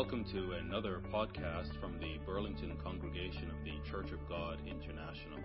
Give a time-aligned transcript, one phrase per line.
[0.00, 5.38] Welcome to another podcast from the Burlington Congregation of the Church of God International.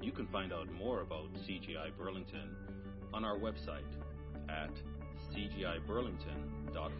[0.00, 2.54] You can find out more about CGI Burlington
[3.12, 3.82] on our website
[4.48, 4.70] at
[5.34, 6.92] cgiburlington.org.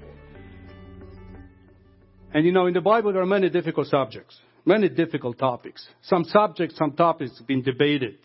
[2.34, 5.86] And you know, in the Bible, there are many difficult subjects, many difficult topics.
[6.02, 8.18] Some subjects, some topics have been debated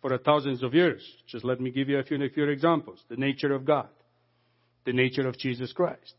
[0.00, 1.06] for thousands of years.
[1.26, 3.04] Just let me give you a few, a few examples.
[3.10, 3.90] The nature of God,
[4.86, 6.14] the nature of Jesus Christ,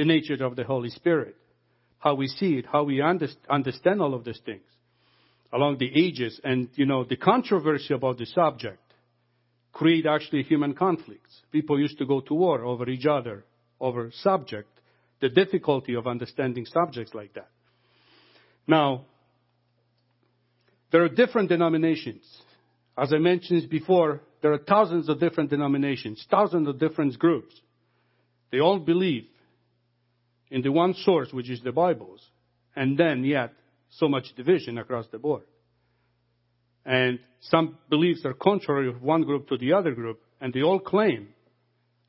[0.00, 1.36] the nature of the Holy Spirit,
[1.98, 4.62] how we see it, how we understand all of these things
[5.52, 6.40] along the ages.
[6.42, 8.80] And, you know, the controversy about the subject
[9.74, 11.42] create actually human conflicts.
[11.52, 13.44] People used to go to war over each other,
[13.78, 14.70] over subject,
[15.20, 17.50] the difficulty of understanding subjects like that.
[18.66, 19.04] Now,
[20.92, 22.24] there are different denominations.
[22.96, 27.54] As I mentioned before, there are thousands of different denominations, thousands of different groups.
[28.50, 29.26] They all believe
[30.50, 32.26] in the one source, which is the Bibles,
[32.74, 33.52] and then yet
[33.90, 35.42] so much division across the board.
[36.84, 40.80] And some beliefs are contrary of one group to the other group, and they all
[40.80, 41.28] claim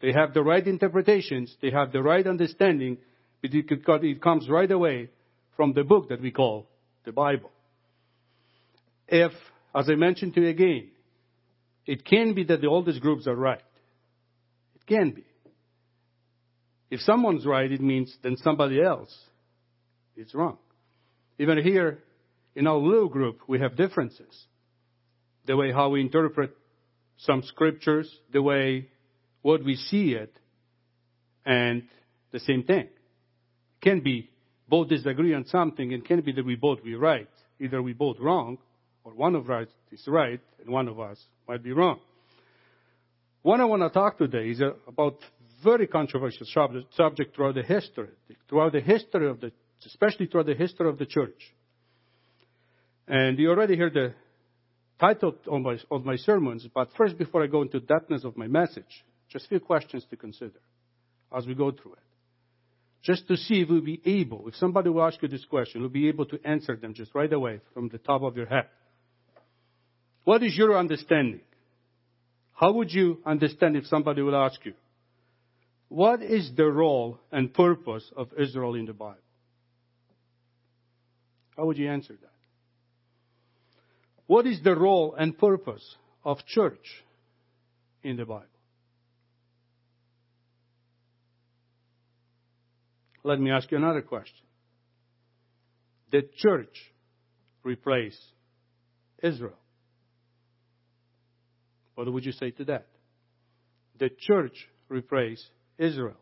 [0.01, 2.97] they have the right interpretations, they have the right understanding,
[3.41, 5.09] but it comes right away
[5.55, 6.67] from the book that we call
[7.05, 7.51] the Bible.
[9.07, 9.31] If,
[9.75, 10.89] as I mentioned to you again,
[11.85, 13.61] it can be that the oldest groups are right.
[14.75, 15.25] It can be.
[16.91, 19.17] If someone's right, it means then somebody else
[20.17, 20.57] is wrong.
[21.39, 21.99] Even here
[22.53, 24.45] in our little group, we have differences.
[25.47, 26.55] The way how we interpret
[27.17, 28.89] some scriptures, the way
[29.41, 30.33] what we see it,
[31.45, 31.83] and
[32.31, 32.89] the same thing.
[33.81, 34.29] Can be
[34.67, 37.29] both disagree on something and can be that we both be right.
[37.59, 38.57] Either we both wrong,
[39.03, 41.99] or one of us is right, and one of us might be wrong.
[43.43, 45.17] What I want to talk today is uh, about
[45.63, 46.45] very controversial
[46.91, 48.09] subject throughout the history,
[48.49, 49.51] throughout the history of the,
[49.85, 51.53] especially throughout the history of the church.
[53.07, 54.13] And you already heard the
[54.99, 58.47] title of my, of my sermons, but first, before I go into depthness of my
[58.47, 60.59] message, just a few questions to consider
[61.35, 61.99] as we go through it.
[63.03, 65.89] Just to see if we'll be able, if somebody will ask you this question, you'll
[65.89, 68.67] be able to answer them just right away from the top of your head.
[70.23, 71.41] What is your understanding?
[72.53, 74.73] How would you understand if somebody will ask you?
[75.91, 79.17] What is the role and purpose of Israel in the Bible?
[81.57, 82.31] How would you answer that?
[84.25, 85.83] What is the role and purpose
[86.23, 87.03] of church
[88.03, 88.45] in the Bible?
[93.25, 94.45] Let me ask you another question.
[96.09, 96.93] Did church
[97.65, 98.17] replace
[99.21, 99.59] Israel?
[101.95, 102.87] What would you say to that?
[103.99, 105.45] Did church replace
[105.81, 106.17] Israel.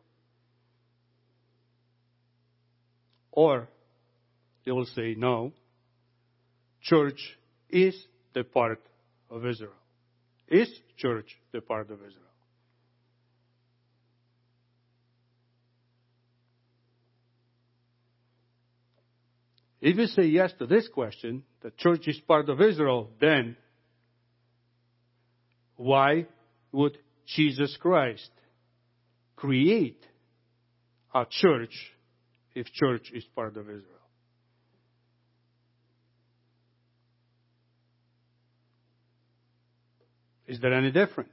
[3.32, 3.68] Or
[4.66, 5.52] they will say, no,
[6.82, 7.20] church
[7.70, 7.96] is
[8.34, 8.82] the part
[9.30, 9.74] of Israel.
[10.48, 12.26] Is church the part of Israel?
[19.82, 23.56] If you say yes to this question, the church is part of Israel, then
[25.76, 26.28] why
[26.72, 28.30] would Jesus Christ
[29.40, 30.06] create
[31.16, 31.74] a church
[32.54, 33.86] if church is part of Israel.
[40.46, 41.30] Is there any difference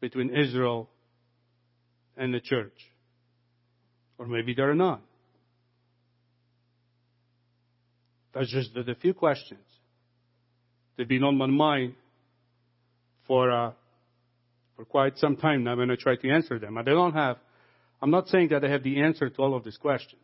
[0.00, 0.88] between Israel
[2.16, 2.72] and the church?
[4.18, 5.00] Or maybe there are not.
[8.34, 9.60] That's just the, few questions
[10.96, 11.94] that have been on my mind
[13.26, 13.72] for uh,
[14.78, 15.74] for quite some time now.
[15.74, 16.78] When to try to answer them.
[16.78, 17.38] I don't have,
[18.00, 20.22] I'm not saying that I have the answer to all of these questions.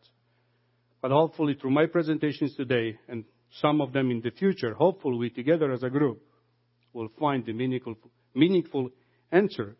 [1.03, 3.25] But hopefully through my presentations today and
[3.60, 6.22] some of them in the future, hopefully we together as a group
[6.93, 7.97] will find the meaningful,
[8.32, 8.91] meaningful
[9.32, 9.75] answer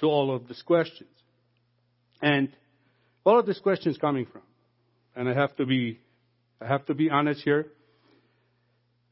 [0.00, 1.10] to all of these questions.
[2.22, 2.48] And
[3.26, 4.42] all of these questions coming from,
[5.14, 6.00] and I have to be,
[6.58, 7.66] I have to be honest here.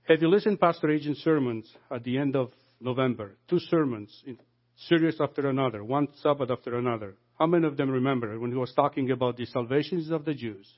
[0.04, 3.36] Have you listened Pastor Agent's sermons at the end of November?
[3.50, 4.38] Two sermons in
[4.86, 7.16] series after another, one Sabbath after another.
[7.38, 10.68] How many of them remember when he was talking about the salvations of the Jews?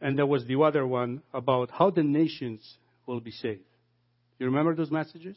[0.00, 2.60] And there was the other one about how the nations
[3.06, 3.62] will be saved.
[4.38, 5.36] You remember those messages?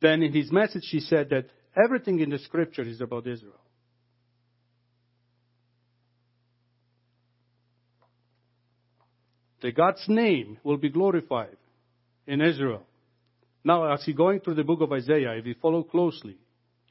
[0.00, 1.46] Then in his message, he said that
[1.76, 3.60] everything in the scripture is about Israel.
[9.62, 11.56] That God's name will be glorified
[12.26, 12.86] in Israel.
[13.66, 16.36] Now, as he going through the book of Isaiah, if you follow closely,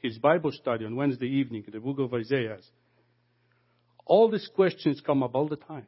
[0.01, 2.57] his Bible study on Wednesday evening, the book of Isaiah,
[4.05, 5.87] all these questions come up all the time.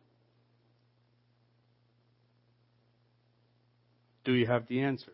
[4.23, 5.11] Do you have the answer?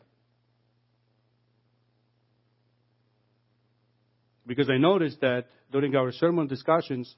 [4.46, 7.16] Because I noticed that during our sermon discussions,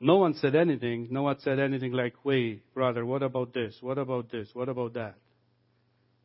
[0.00, 1.08] no one said anything.
[1.10, 3.76] No one said anything like, wait, brother, what about this?
[3.82, 4.48] What about this?
[4.54, 5.16] What about that?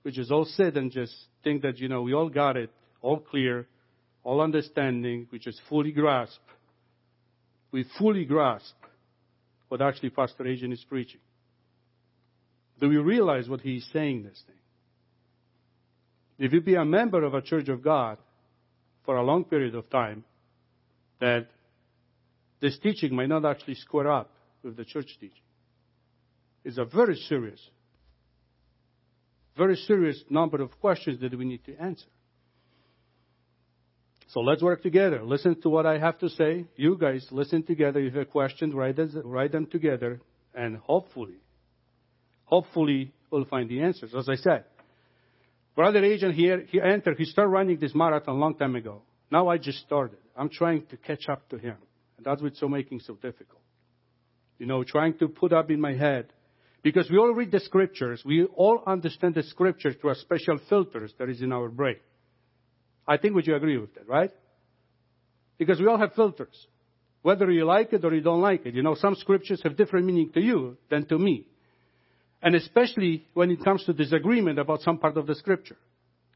[0.08, 1.14] We just all sit and just
[1.44, 2.70] think that, you know, we all got it,
[3.02, 3.68] all clear,
[4.24, 6.40] all understanding, we just fully grasp.
[7.74, 8.74] We fully grasp
[9.68, 11.20] what actually Pastor Agent is preaching.
[12.80, 14.56] Do we realize what he's saying this thing?
[16.40, 18.18] If you be a member of a church of God
[19.04, 20.24] for a long period of time,
[21.20, 21.48] that
[22.62, 24.32] this teaching might not actually square up
[24.64, 25.44] with the church teaching.
[26.64, 27.60] It's a very serious,
[29.58, 32.08] very serious number of questions that we need to answer.
[34.30, 35.24] So let's work together.
[35.24, 36.66] Listen to what I have to say.
[36.76, 38.00] You guys listen together.
[38.00, 40.20] If you have questions, write, write them together,
[40.54, 41.40] and hopefully,
[42.44, 44.14] hopefully we'll find the answers.
[44.14, 44.66] As I said,
[45.76, 49.04] Brother Agent here, he entered, he started running this marathon a long time ago.
[49.32, 50.18] Now I just started.
[50.36, 51.76] I'm trying to catch up to him.
[52.18, 53.62] And that's what's so making so difficult.
[54.58, 56.34] You know, trying to put up in my head.
[56.88, 58.24] Because we all read the scriptures.
[58.26, 61.98] We all understand the scriptures through a special filters that is in our brain.
[63.06, 64.32] I think would you agree with that, right?
[65.58, 66.56] Because we all have filters.
[67.24, 68.74] Whether you like it or you don't like it.
[68.74, 71.48] You know, some scriptures have different meaning to you than to me.
[72.42, 75.76] And especially when it comes to disagreement about some part of the scripture.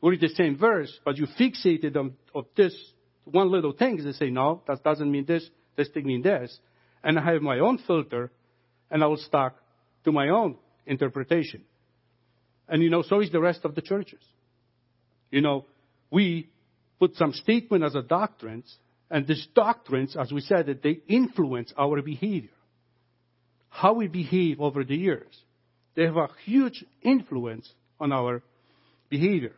[0.01, 2.75] We read the same verse, but you fixated on of this
[3.23, 4.03] one little thing.
[4.03, 6.59] They say, no, that doesn't mean this this thing means this.
[7.05, 8.33] And I have my own filter,
[8.89, 9.55] and I will stuck
[10.05, 11.63] to my own interpretation.
[12.67, 14.23] And you know, so is the rest of the churches.
[15.29, 15.65] You know,
[16.09, 16.49] we
[16.99, 18.77] put some statement as a doctrines,
[19.09, 22.49] and these doctrines, as we said, that they influence our behavior.
[23.69, 25.37] How we behave over the years.
[25.95, 27.69] They have a huge influence
[27.99, 28.41] on our
[29.09, 29.53] behavior.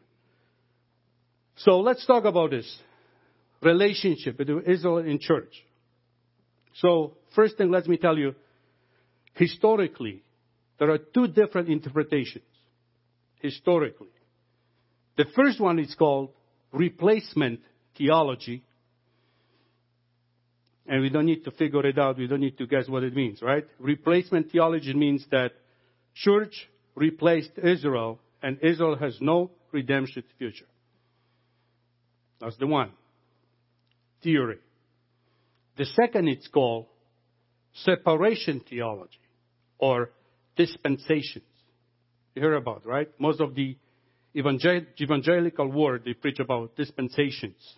[1.58, 2.80] So let's talk about this
[3.62, 5.54] relationship between Israel and church.
[6.76, 8.34] So, first thing, let me tell you,
[9.36, 10.23] historically,
[10.84, 12.44] there are two different interpretations.
[13.40, 14.10] Historically.
[15.16, 16.32] The first one is called
[16.74, 17.62] replacement
[17.98, 18.66] theology.
[20.86, 22.18] And we don't need to figure it out.
[22.18, 23.66] We don't need to guess what it means, right?
[23.80, 25.54] Replacement theology means that
[26.16, 30.66] church replaced Israel and Israel has no redemption future.
[32.42, 32.92] That's the one.
[34.22, 34.58] Theory.
[35.78, 36.88] The second is called
[37.74, 39.22] separation theology
[39.78, 40.10] or
[40.56, 41.46] dispensations.
[42.36, 43.10] You hear about, right?
[43.20, 43.78] Most of the
[44.36, 47.78] evangelical world, they preach about dispensations.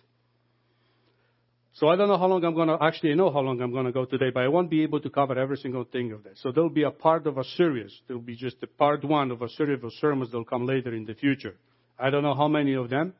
[1.74, 3.70] So I don't know how long I'm going to, actually I know how long I'm
[3.70, 6.24] going to go today, but I won't be able to cover every single thing of
[6.24, 6.38] this.
[6.42, 7.92] So there'll be a part of a series.
[8.08, 11.04] There'll be just a part one of a series of sermons that'll come later in
[11.04, 11.54] the future.
[11.98, 13.12] I don't know how many of them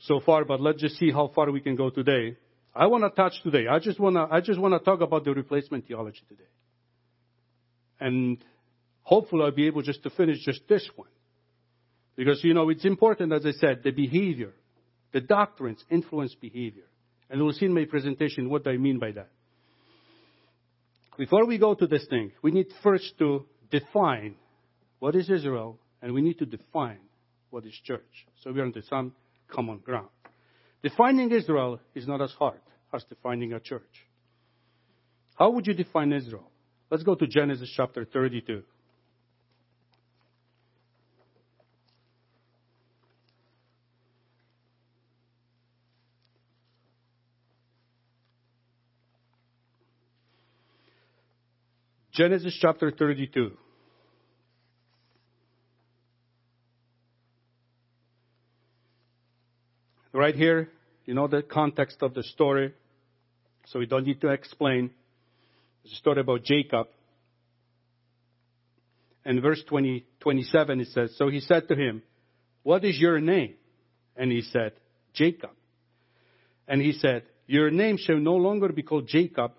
[0.00, 2.38] so far, but let's just see how far we can go today.
[2.74, 3.66] I want to touch today.
[3.68, 6.48] I just want to, I just want to talk about the replacement theology today.
[8.00, 8.38] And
[9.02, 11.08] hopefully I'll be able just to finish just this one.
[12.16, 14.52] Because, you know, it's important, as I said, the behavior,
[15.12, 16.84] the doctrines influence behavior.
[17.28, 19.30] And we'll see in my presentation what I mean by that.
[21.16, 24.34] Before we go to this thing, we need first to define
[24.98, 26.98] what is Israel, and we need to define
[27.50, 28.26] what is church.
[28.42, 29.12] So we're on the some
[29.48, 30.08] common ground.
[30.82, 32.60] Defining Israel is not as hard
[32.92, 33.82] as defining a church.
[35.36, 36.49] How would you define Israel?
[36.90, 38.64] Let's go to Genesis chapter 32.
[52.12, 53.52] Genesis chapter 32.
[60.12, 60.68] Right here,
[61.06, 62.74] you know the context of the story,
[63.66, 64.90] so we don't need to explain.
[65.84, 66.88] It's a story about Jacob.
[69.24, 72.02] And verse 20, 27 it says, So he said to him,
[72.62, 73.54] What is your name?
[74.16, 74.72] And he said,
[75.14, 75.50] Jacob.
[76.66, 79.52] And he said, Your name shall no longer be called Jacob,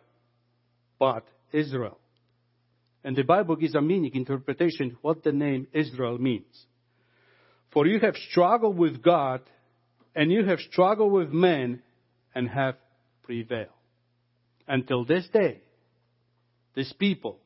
[1.00, 1.98] but Israel.
[3.04, 6.66] And the Bible gives a meaning, interpretation, what the name Israel means.
[7.72, 9.42] For you have struggled with God
[10.16, 11.82] and you have struggled with men
[12.36, 12.76] and have
[13.24, 13.70] prevailed.
[14.68, 15.62] Until this day,
[16.76, 17.40] this people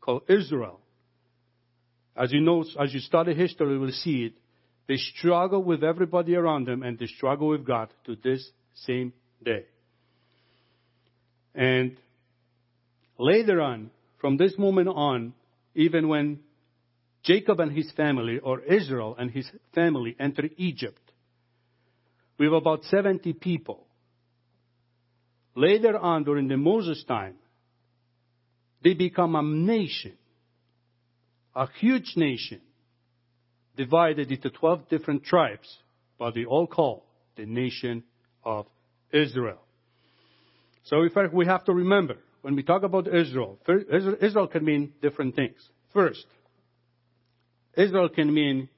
[0.00, 0.80] called Israel,
[2.16, 4.34] as you know, as you study history, you will see it,
[4.90, 9.66] They struggle with everybody around them and they struggle with God to this same day.
[11.54, 11.96] And
[13.16, 15.32] later on, from this moment on,
[15.76, 16.40] even when
[17.22, 21.12] Jacob and his family, or Israel and his family, enter Egypt,
[22.36, 23.86] with about 70 people.
[25.54, 27.36] Later on, during the Moses time,
[28.82, 30.12] they become a nation,
[31.54, 32.60] a huge nation,
[33.76, 35.68] divided into 12 different tribes,
[36.18, 37.06] but they all call
[37.36, 38.04] the nation
[38.44, 38.66] of
[39.12, 39.60] Israel.
[40.84, 43.58] So in we have to remember, when we talk about Israel,
[44.22, 45.56] Israel can mean different things.
[45.92, 46.26] First,
[47.76, 48.68] Israel can mean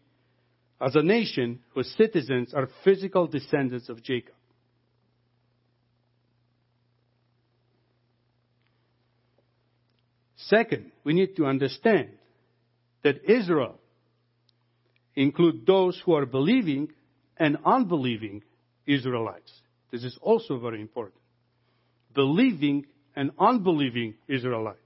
[0.80, 4.34] as a nation whose citizens are physical descendants of Jacob.
[10.52, 12.10] Second, we need to understand
[13.02, 13.78] that Israel
[15.14, 16.92] include those who are believing
[17.38, 18.42] and unbelieving
[18.86, 19.50] Israelites.
[19.90, 21.18] This is also very important.
[22.14, 22.84] Believing
[23.16, 24.78] and unbelieving Israelites.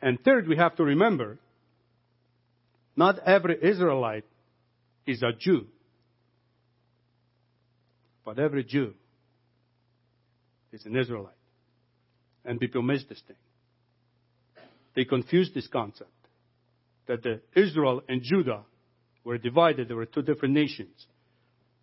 [0.00, 1.38] And third, we have to remember
[2.94, 4.26] not every Israelite
[5.08, 5.66] is a Jew,
[8.24, 8.94] but every Jew
[10.72, 11.33] is an Israelite.
[12.44, 13.36] And people miss this thing.
[14.94, 16.10] They confuse this concept
[17.06, 18.62] that Israel and Judah
[19.24, 19.88] were divided.
[19.88, 21.06] There were two different nations.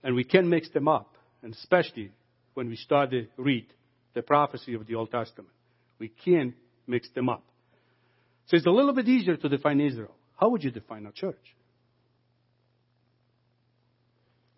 [0.03, 2.11] And we can mix them up, and especially
[2.53, 3.67] when we start to read
[4.13, 5.53] the prophecy of the Old Testament.
[5.99, 6.53] We can
[6.87, 7.43] mix them up.
[8.47, 10.15] So it's a little bit easier to define Israel.
[10.39, 11.35] How would you define a church?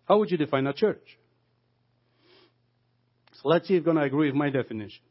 [0.06, 1.18] How would you define a church?
[3.42, 5.02] So let's see if you're going to agree with my definition.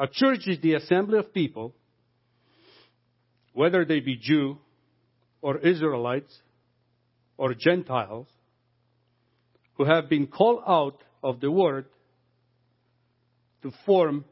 [0.00, 1.74] A church is the assembly of people
[3.52, 4.56] whether they be Jew
[5.42, 6.34] or Israelites
[7.36, 8.26] or Gentiles,
[9.74, 11.84] who have been called out of the Word
[13.62, 14.24] to form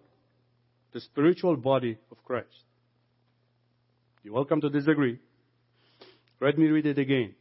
[0.94, 2.64] the spiritual body of Christ.
[4.22, 5.18] You're welcome to disagree.
[6.40, 7.34] Let me read it again.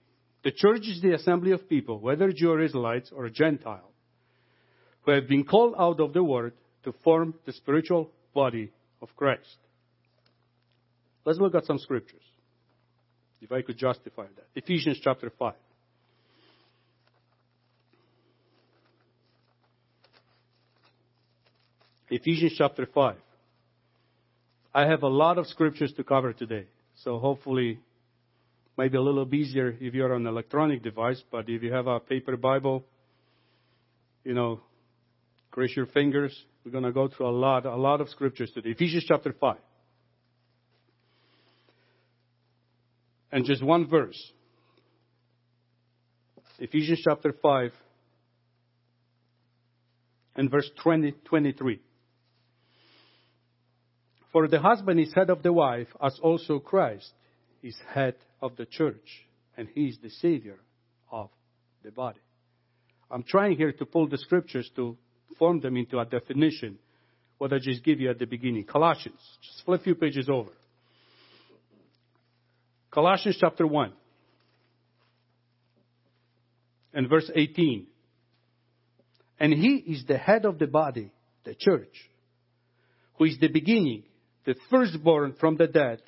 [0.44, 3.92] The church is the assembly of people, whether Jew or Israelites or Gentile,
[5.04, 8.70] who have been called out of the Word to form the spiritual body
[9.02, 9.58] of Christ.
[11.26, 12.22] Let's look at some scriptures.
[13.42, 14.48] If I could justify that.
[14.56, 15.54] Ephesians chapter 5.
[22.12, 23.16] Ephesians chapter 5.
[24.76, 26.68] I have a lot of scriptures to cover today,
[27.04, 27.80] so hopefully
[28.78, 32.00] maybe a little easier if you're on an electronic device, but if you have a
[32.00, 32.86] paper Bible,
[34.24, 34.62] you know,
[35.58, 36.38] cross your fingers.
[36.64, 38.70] We're going to go through a lot, a lot of scriptures today.
[38.70, 39.58] Ephesians chapter 5.
[43.32, 44.32] and just one verse.
[46.60, 47.72] Ephesians chapter 5
[50.36, 51.82] and verse 20, 23.
[54.32, 57.12] For the husband is head of the wife, as also Christ
[57.64, 59.26] is head of the church,
[59.58, 60.60] and he is the Savior
[61.12, 61.30] of
[61.84, 62.20] the body.
[63.10, 64.98] I'm trying here to pull the scriptures to
[65.38, 66.78] form them into a definition,
[67.38, 68.66] what I just give you at the beginning.
[68.66, 70.52] Colossians, just flip a few pages over.
[72.92, 73.94] Colossians chapter 1
[76.94, 77.86] and verse 18.
[79.40, 81.12] And he is the head of the body,
[81.44, 81.94] the church,
[83.18, 84.04] who is the beginning,
[84.46, 86.02] the firstborn from the dead,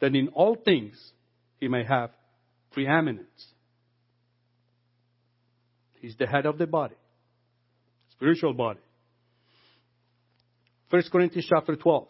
[0.00, 0.96] that in all things
[1.60, 2.10] he may have
[2.72, 3.46] preeminence.
[6.00, 6.96] He's the head of the body,
[8.22, 8.78] spiritual body.
[10.90, 12.06] 1 Corinthians chapter 12.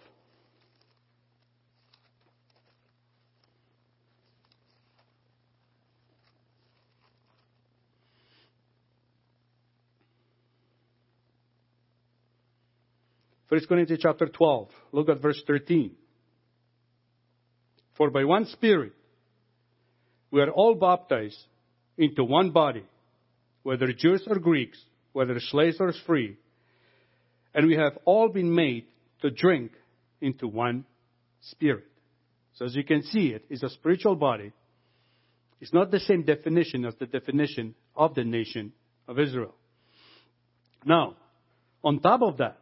[13.49, 14.69] 1 Corinthians chapter 12.
[14.93, 15.93] Look at verse 13.
[17.97, 18.93] For by one Spirit
[20.31, 21.39] we are all baptized
[21.97, 22.85] into one body,
[23.63, 24.79] whether Jews or Greeks,
[25.13, 26.37] whether slaves or free,
[27.55, 28.87] and we have all been made
[29.21, 29.73] to drink
[30.21, 30.85] into one
[31.41, 31.85] Spirit.
[32.55, 34.53] So as you can see, it is a spiritual body.
[35.61, 38.73] It's not the same definition as the definition of the nation
[39.09, 39.55] of Israel.
[40.85, 41.17] Now,
[41.83, 42.59] on top of that,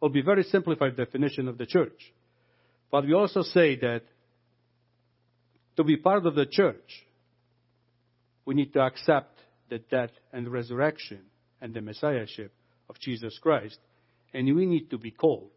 [0.00, 2.12] will be very simplified definition of the church.
[2.90, 4.02] But we also say that
[5.76, 7.04] to be part of the church,
[8.44, 9.35] we need to accept
[9.68, 11.20] the death and resurrection
[11.60, 12.52] and the messiahship
[12.88, 13.78] of Jesus Christ.
[14.32, 15.50] And we need to be called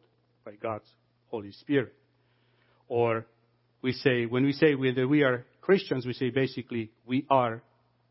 [0.45, 0.89] by God's
[1.27, 1.93] Holy Spirit.
[2.87, 3.25] Or
[3.81, 7.61] we say, when we say whether we are Christians, we say basically, we are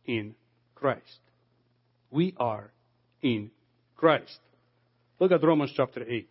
[0.05, 0.35] in
[0.75, 1.21] Christ.
[2.11, 2.71] We are
[3.23, 3.51] in
[3.97, 4.39] Christ.
[5.19, 6.29] Look at Romans chapter 8.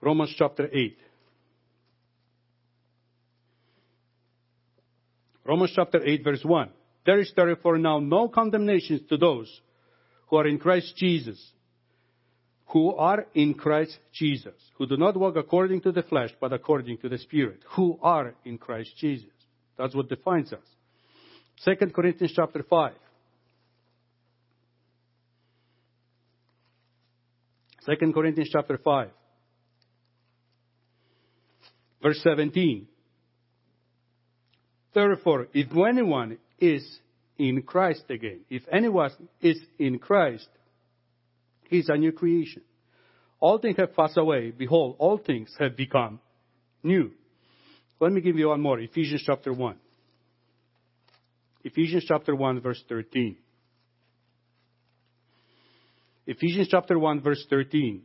[0.00, 0.98] Romans chapter 8.
[5.48, 6.68] Romans chapter 8 verse 1.
[7.06, 9.48] There is therefore now no condemnation to those
[10.26, 11.42] who are in Christ Jesus,
[12.66, 16.98] who are in Christ Jesus, who do not walk according to the flesh, but according
[16.98, 19.30] to the Spirit, who are in Christ Jesus.
[19.78, 20.60] That's what defines us.
[21.64, 22.92] 2 Corinthians chapter 5.
[27.86, 29.08] 2 Corinthians chapter 5.
[32.02, 32.86] Verse 17.
[34.98, 36.84] Therefore, if anyone is
[37.38, 40.48] in Christ again, if anyone is in Christ,
[41.70, 42.62] he is a new creation.
[43.38, 44.50] All things have passed away.
[44.50, 46.18] Behold, all things have become
[46.82, 47.12] new.
[48.00, 48.80] Let me give you one more.
[48.80, 49.76] Ephesians chapter 1.
[51.62, 53.36] Ephesians chapter 1 verse 13.
[56.26, 58.02] Ephesians chapter 1 verse 13.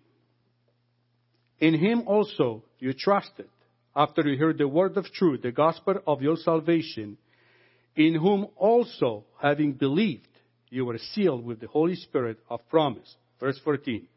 [1.60, 3.50] In him also you trusted
[3.96, 7.18] after you heard the word of truth, the gospel of your salvation,
[7.96, 10.28] in whom also, having believed,
[10.70, 13.16] you were sealed with the Holy Spirit of promise.
[13.40, 14.08] Verse 14.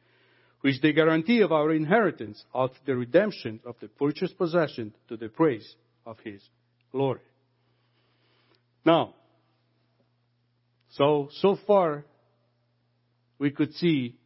[0.62, 5.28] Which the guarantee of our inheritance of the redemption of the purchased possession to the
[5.28, 5.74] praise
[6.06, 6.42] of his
[6.90, 7.20] glory.
[8.84, 9.14] Now,
[10.90, 12.04] so, so far,
[13.38, 14.16] we could see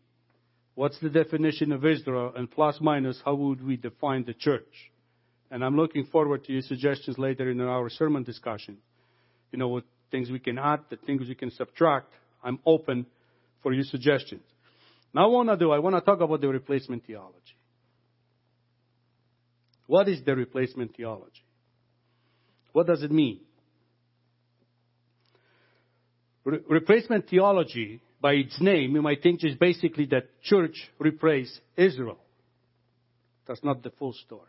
[0.77, 4.93] what's the definition of Israel and plus minus how would we define the church.
[5.51, 8.79] And I'm looking forward to your suggestions later in our sermon discussion.
[9.53, 12.13] You know, what things we can add, the things we can subtract.
[12.43, 13.07] I'm open
[13.63, 14.43] for your suggestions.
[15.13, 17.37] Now, I want to do, I want to talk about the replacement theology.
[19.87, 21.43] What is the replacement theology?
[22.73, 23.41] What does it mean?
[26.45, 32.19] Re- replacement theology, by its name, you might think is basically that church replaced Israel.
[33.49, 34.47] That's not the full story.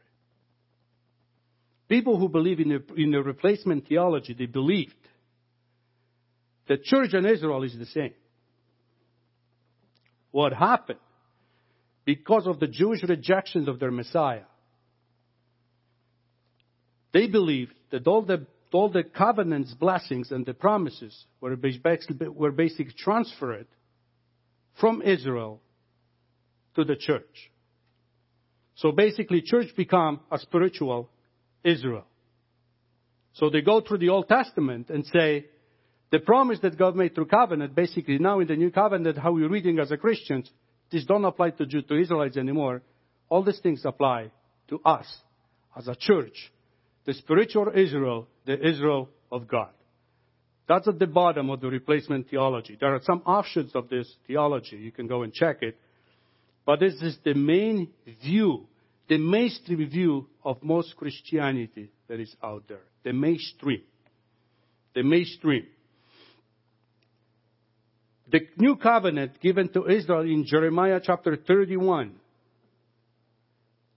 [1.92, 4.96] People who believe in a, in a replacement theology, they believed
[6.70, 8.14] that church and Israel is the same.
[10.32, 11.00] What happened?
[12.06, 14.46] Because of the Jewish rejection of their Messiah,
[17.12, 22.54] they believed that all the all the covenants, blessings, and the promises were basically, were
[22.54, 23.68] basically transferred
[24.80, 25.60] from Israel
[26.76, 27.52] to the church.
[28.76, 31.10] So basically, church become a spiritual
[31.64, 32.06] Israel.
[33.34, 35.46] So they go through the Old Testament and say,
[36.12, 39.50] the promise that God made through covenant, basically now in the new covenant, how we're
[39.50, 40.50] reading as a Christians,
[40.92, 42.82] this don't apply to, Jew, to Israelites anymore.
[43.30, 44.32] All these things apply
[44.68, 45.08] to us
[45.78, 46.52] as a church,
[47.06, 49.70] the spiritual Israel, the Israel of God.
[50.68, 52.78] That's at the bottom of the replacement theology.
[52.80, 54.78] There are some offshoots of this theology.
[54.78, 55.78] You can go and check it.
[56.66, 57.90] But this is the main
[58.22, 58.68] view
[59.08, 62.84] the mainstream view of most Christianity that is out there.
[63.04, 63.82] The mainstream.
[64.94, 65.68] The mainstream.
[68.32, 72.16] The new covenant given to Israel in Jeremiah chapter 31.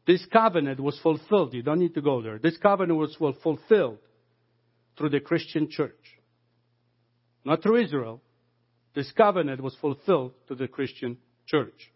[0.07, 1.55] This covenant was fulfilled.
[1.55, 2.39] You don't need to go there.
[2.39, 3.99] This covenant was fulfilled
[4.99, 5.93] through the Christian church.
[7.45, 8.21] Not through Israel.
[8.95, 11.91] This covenant was fulfilled to the Christian church.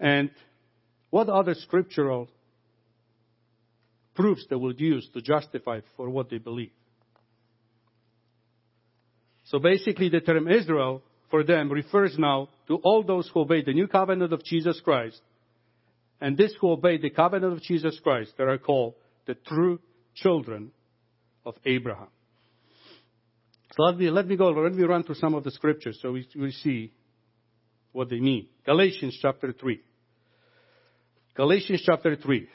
[0.00, 0.30] And
[1.10, 2.28] what other scriptural
[4.14, 6.72] proofs they will use to justify for what they believe?
[9.44, 13.72] So basically, the term Israel for them refers now to all those who obey the
[13.72, 15.20] new covenant of Jesus Christ.
[16.20, 18.94] And this who obey the covenant of Jesus Christ that are called
[19.26, 19.80] the true
[20.14, 20.70] children
[21.44, 22.08] of Abraham.
[23.72, 26.12] So let me, let me go, let me run through some of the scriptures so
[26.12, 26.92] we, we see
[27.92, 28.48] what they mean.
[28.66, 29.80] Galatians chapter 3.
[31.40, 32.46] Galatians chapter 3.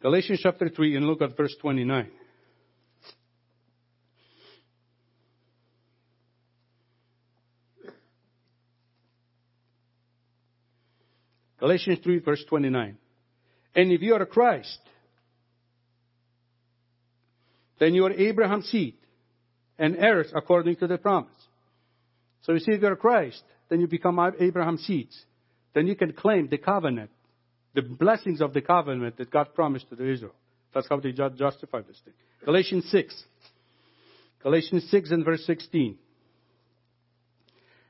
[0.00, 2.08] Galatians chapter 3 and look at verse 29.
[11.58, 12.96] Galatians 3 verse 29.
[13.74, 14.78] And if you are Christ,
[17.78, 18.94] then you are Abraham's seed
[19.78, 21.32] and heirs according to the promise.
[22.42, 25.24] So you see, if you're Christ, then you become Abraham's seeds.
[25.74, 27.10] Then you can claim the covenant,
[27.74, 30.34] the blessings of the covenant that God promised to the Israel.
[30.72, 32.14] That's how they justify this thing.
[32.44, 33.24] Galatians 6.
[34.42, 35.96] Galatians 6 and verse 16.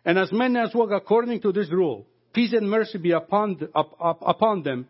[0.04, 3.96] And as many as walk according to this rule, peace and mercy be upon, up,
[4.00, 4.86] up, upon them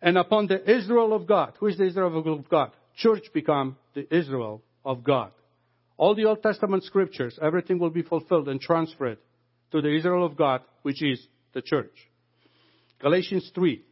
[0.00, 1.54] and upon the Israel of God.
[1.58, 2.72] Who is the Israel of God?
[2.96, 5.32] Church become the Israel of God.
[5.96, 9.18] All the Old Testament scriptures, everything will be fulfilled and transferred
[9.72, 11.94] to the Israel of God, which is the church.
[13.00, 13.82] Galatians 3.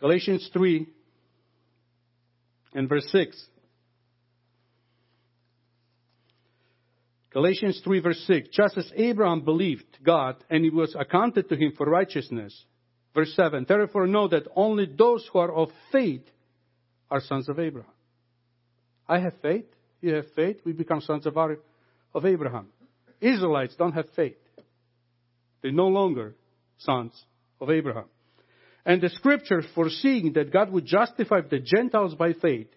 [0.00, 0.86] Galatians 3
[2.74, 3.46] and verse 6.
[7.32, 8.48] Galatians 3 verse 6.
[8.52, 12.64] Just as Abraham believed God and it was accounted to him for righteousness.
[13.14, 13.64] Verse 7.
[13.68, 16.24] Therefore know that only those who are of faith
[17.10, 17.90] are sons of Abraham.
[19.08, 19.66] I have faith.
[20.00, 20.58] You have faith.
[20.64, 21.58] We become sons of, our,
[22.12, 22.68] of Abraham.
[23.20, 24.36] Israelites don't have faith.
[25.62, 26.34] They're no longer
[26.78, 27.12] sons
[27.60, 28.06] of Abraham.
[28.84, 32.68] And the scripture, foreseeing that God would justify the Gentiles by faith,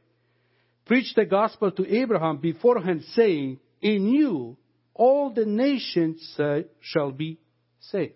[0.86, 4.58] preached the gospel to Abraham beforehand, saying, In you
[4.93, 7.39] all the nations uh, shall be
[7.80, 8.13] saved.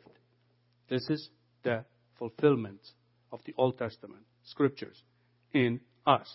[0.89, 1.29] This is
[1.63, 1.84] the
[2.21, 2.79] fulfillment
[3.31, 5.01] of the Old Testament scriptures
[5.53, 6.31] in us.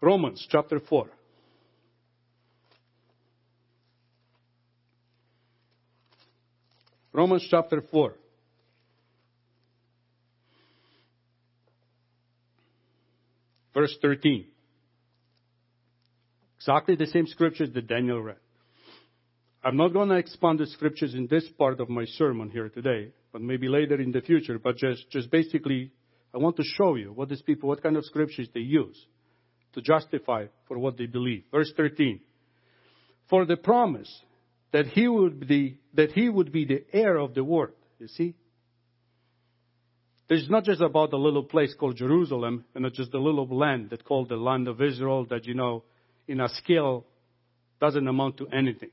[0.00, 1.06] Romans chapter 4.
[7.12, 8.14] Romans chapter 4.
[13.72, 14.46] Verse 13.
[16.56, 18.36] Exactly the same scriptures that Daniel read.
[19.66, 23.10] I'm not going to expand the scriptures in this part of my sermon here today,
[23.32, 25.90] but maybe later in the future, but just, just basically,
[26.32, 28.96] I want to show you what these people, what kind of scriptures they use
[29.72, 31.42] to justify for what they believe.
[31.50, 32.20] Verse 13.
[33.28, 34.08] For the promise
[34.70, 37.74] that he would be, that he would be the heir of the world.
[37.98, 38.36] You see?
[40.28, 43.90] It's not just about a little place called Jerusalem and not just a little land
[43.90, 45.82] that called the land of Israel that, you know,
[46.28, 47.04] in a scale
[47.80, 48.90] doesn't amount to anything.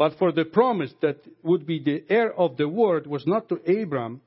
[0.00, 3.60] But for the promise that would be the heir of the world was not to
[3.66, 4.22] Abraham,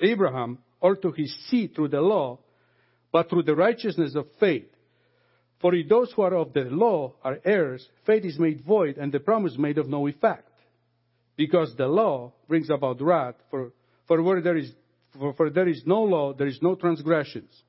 [0.00, 2.40] Abraham or to his seed through the law,
[3.12, 4.66] but through the righteousness of faith.
[5.60, 9.12] For if those who are of the law are heirs, faith is made void and
[9.12, 10.50] the promise made of no effect.
[11.36, 13.70] Because the law brings about wrath, for,
[14.08, 14.72] for where there is,
[15.16, 17.62] for, for there is no law, there is no transgressions.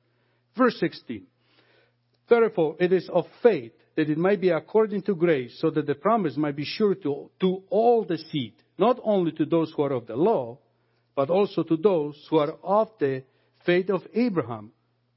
[0.56, 1.24] Verse 16.
[2.28, 5.94] Therefore, it is of faith that it might be according to grace, so that the
[5.96, 9.90] promise might be sure to, to all the seed, not only to those who are
[9.90, 10.56] of the law,
[11.16, 13.24] but also to those who are of the
[13.66, 14.70] faith of Abraham,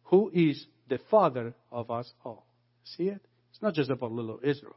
[0.06, 2.48] who is the father of us all.
[2.84, 3.22] See it?
[3.52, 4.76] It's not just about little Israel.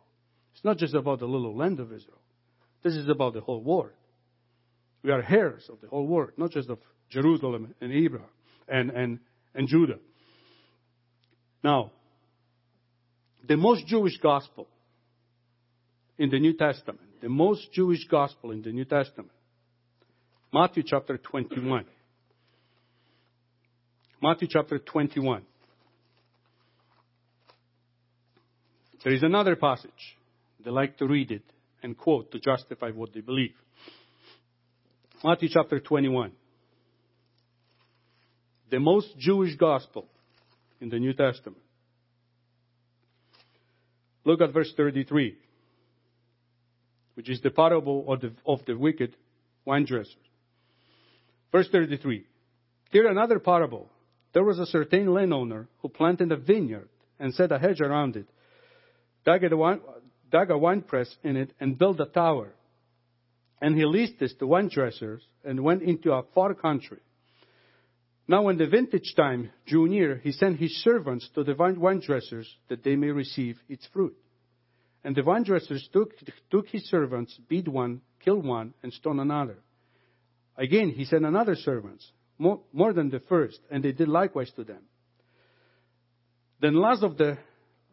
[0.52, 2.20] It's not just about the little land of Israel.
[2.82, 3.96] This is about the whole world.
[5.02, 8.28] We are heirs of the whole world, not just of Jerusalem and Abraham
[8.68, 9.18] and, and,
[9.54, 9.98] and Judah.
[11.62, 11.92] Now,
[13.46, 14.66] the most Jewish gospel
[16.18, 19.30] in the New Testament, the most Jewish gospel in the New Testament,
[20.52, 21.84] Matthew chapter 21.
[24.22, 25.42] Matthew chapter 21.
[29.02, 30.16] There is another passage.
[30.64, 31.42] They like to read it
[31.82, 33.54] and quote to justify what they believe.
[35.22, 36.32] Matthew chapter 21.
[38.70, 40.06] The most Jewish gospel
[40.80, 41.63] in the New Testament.
[44.24, 45.36] Look at verse 33,
[47.14, 49.16] which is the parable of the, of the wicked
[49.64, 50.10] wine dresser.
[51.52, 52.24] Verse 33.
[52.90, 53.90] Here another parable.
[54.32, 56.88] There was a certain landowner who planted a vineyard
[57.20, 58.26] and set a hedge around it
[59.24, 59.80] dug a, wine,
[60.30, 62.52] dug a wine press in it, and built a tower.
[63.60, 67.00] And he leased this to wine dressers and went into a far country.
[68.26, 72.48] Now, when the vintage time drew near, he sent his servants to the wine dressers
[72.68, 74.16] that they may receive its fruit.
[75.02, 76.12] And the vine dressers took,
[76.50, 79.58] took his servants, beat one, killed one, and stoned another.
[80.56, 84.64] Again, he sent another servants, more, more than the first, and they did likewise to
[84.64, 84.82] them.
[86.60, 87.36] Then last of the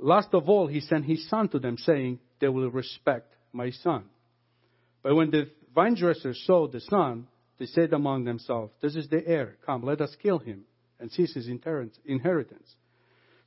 [0.02, 4.06] Last of all, he sent his son to them, saying, They will respect my son.
[5.04, 7.28] But when the vine dressers saw the son,
[7.60, 9.58] they said among themselves, This is the heir.
[9.66, 10.64] Come, let us kill him
[11.00, 12.76] and seize his inheritance.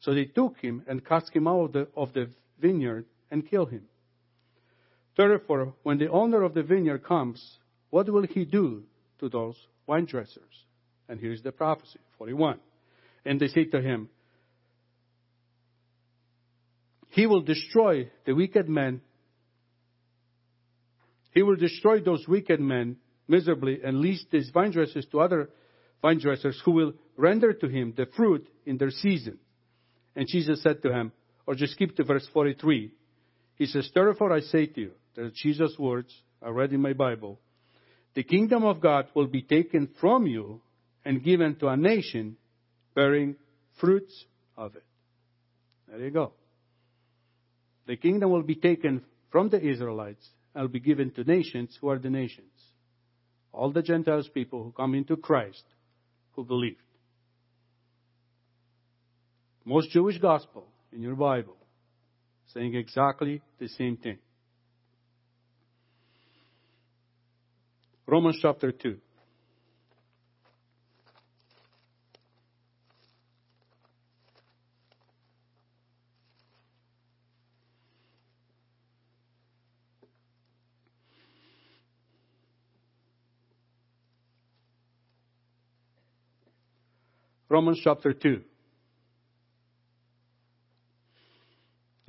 [0.01, 3.71] So they took him and cast him out of the, of the vineyard and killed
[3.71, 3.85] him.
[5.17, 7.59] Therefore, when the owner of the vineyard comes,
[7.91, 8.83] what will he do
[9.21, 10.65] to those wine dressers?
[11.09, 12.59] And here's the prophecy 41.
[13.25, 14.09] And they say to him,
[17.15, 19.01] he will destroy the wicked men.
[21.31, 22.97] He will destroy those wicked men
[23.29, 25.51] miserably and lease these vine dressers to other
[26.03, 29.39] vine dressers who will render to him the fruit in their season.
[30.15, 31.13] And Jesus said to him,
[31.47, 32.93] or just skip to verse 43.
[33.57, 37.41] He says, Therefore I say to you, that Jesus' words I read in my Bible,
[38.15, 40.61] the kingdom of God will be taken from you
[41.05, 42.37] and given to a nation
[42.95, 43.37] bearing
[43.81, 44.25] fruits
[44.57, 44.85] of it.
[45.89, 46.33] There you go.
[47.87, 51.77] The kingdom will be taken from the Israelites and will be given to nations.
[51.81, 52.54] Who are the nations?
[53.55, 55.63] All the Gentiles people who come into Christ
[56.33, 56.83] who believed.
[59.65, 61.57] Most Jewish gospel in your Bible
[62.53, 64.19] saying exactly the same thing.
[68.07, 68.99] Romans chapter 2.
[87.55, 88.41] Romans chapter 2.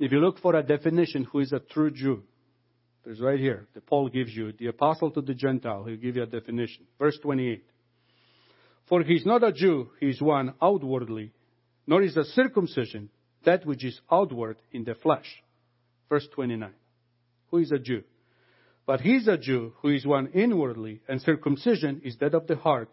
[0.00, 2.24] If you look for a definition, who is a true Jew?
[3.04, 3.68] There's right here.
[3.72, 6.86] The Paul gives you, the apostle to the Gentile, he'll give you a definition.
[6.98, 7.64] Verse 28.
[8.88, 11.30] For he is not a Jew, he is one outwardly,
[11.86, 13.08] nor is a circumcision
[13.44, 15.32] that which is outward in the flesh.
[16.08, 16.72] Verse 29.
[17.52, 18.02] Who is a Jew?
[18.84, 22.56] But he is a Jew who is one inwardly, and circumcision is that of the
[22.56, 22.90] heart,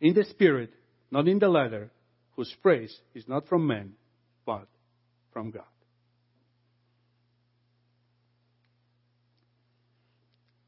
[0.00, 0.72] in the spirit,
[1.14, 1.92] not in the letter,
[2.34, 3.92] whose praise is not from men,
[4.44, 4.66] but
[5.32, 5.62] from God.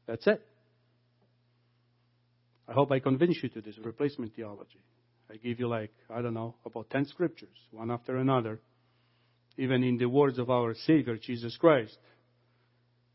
[0.07, 0.41] That's it.
[2.65, 4.79] I hope I convince you to this replacement theology.
[5.29, 8.61] I give you like, I don't know, about 10 scriptures, one after another.
[9.57, 11.97] Even in the words of our Savior, Jesus Christ,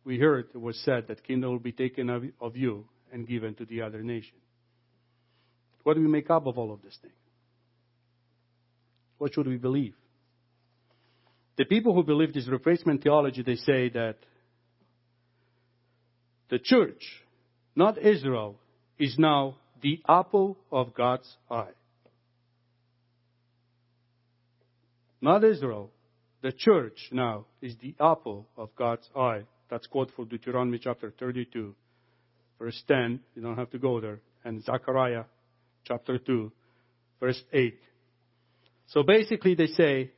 [0.04, 3.64] we heard it was said that kingdom will be taken of you and given to
[3.64, 4.36] the other nation.
[5.82, 7.12] What do we make up of all of this thing?
[9.18, 9.94] What should we believe?
[11.56, 14.16] The people who believe this replacement theology, they say that
[16.48, 17.02] the church,
[17.76, 18.56] not Israel,
[18.98, 21.72] is now the apple of God's eye.
[25.20, 25.90] Not Israel,
[26.42, 29.42] the church now is the apple of God's eye.
[29.70, 31.74] That's quote from Deuteronomy chapter 32,
[32.58, 33.20] verse 10.
[33.36, 34.20] You don't have to go there.
[34.44, 35.24] And Zechariah
[35.84, 36.52] chapter 2,
[37.20, 37.78] verse 8.
[38.88, 40.10] So basically, they say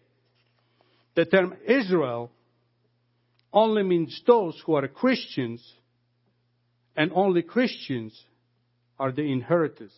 [1.15, 2.31] the term Israel
[3.53, 5.63] only means those who are Christians,
[6.97, 8.21] and only Christians
[8.99, 9.93] are the inheritors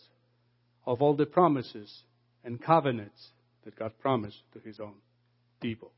[0.85, 2.03] of all the promises
[2.43, 3.29] and covenants
[3.65, 4.93] that God promised to his own
[5.59, 5.91] people.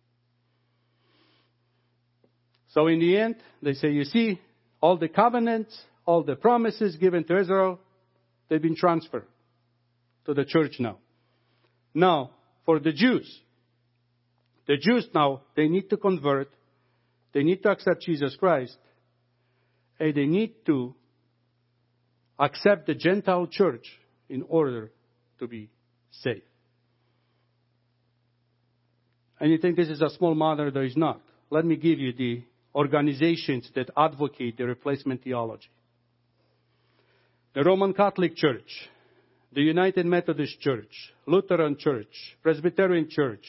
[2.70, 4.40] So in the end, they say, you see,
[4.82, 7.80] all the covenants, all the promises given to Israel,
[8.48, 9.26] they've been transferred
[10.30, 11.00] to the church now.
[11.92, 12.30] Now,
[12.64, 13.28] for the Jews.
[14.68, 16.52] The Jews now, they need to convert.
[17.34, 18.78] They need to accept Jesus Christ.
[20.00, 20.94] And they need to
[22.38, 23.88] accept the Gentile church
[24.30, 24.92] in order
[25.40, 25.72] to be
[26.12, 26.44] saved.
[29.40, 30.70] And you think this is a small matter?
[30.70, 31.22] There is not.
[31.50, 32.44] Let me give you the
[32.76, 35.70] organizations that advocate the replacement theology.
[37.56, 38.90] The Roman Catholic Church,
[39.52, 43.46] the United Methodist Church, Lutheran Church, Presbyterian Church,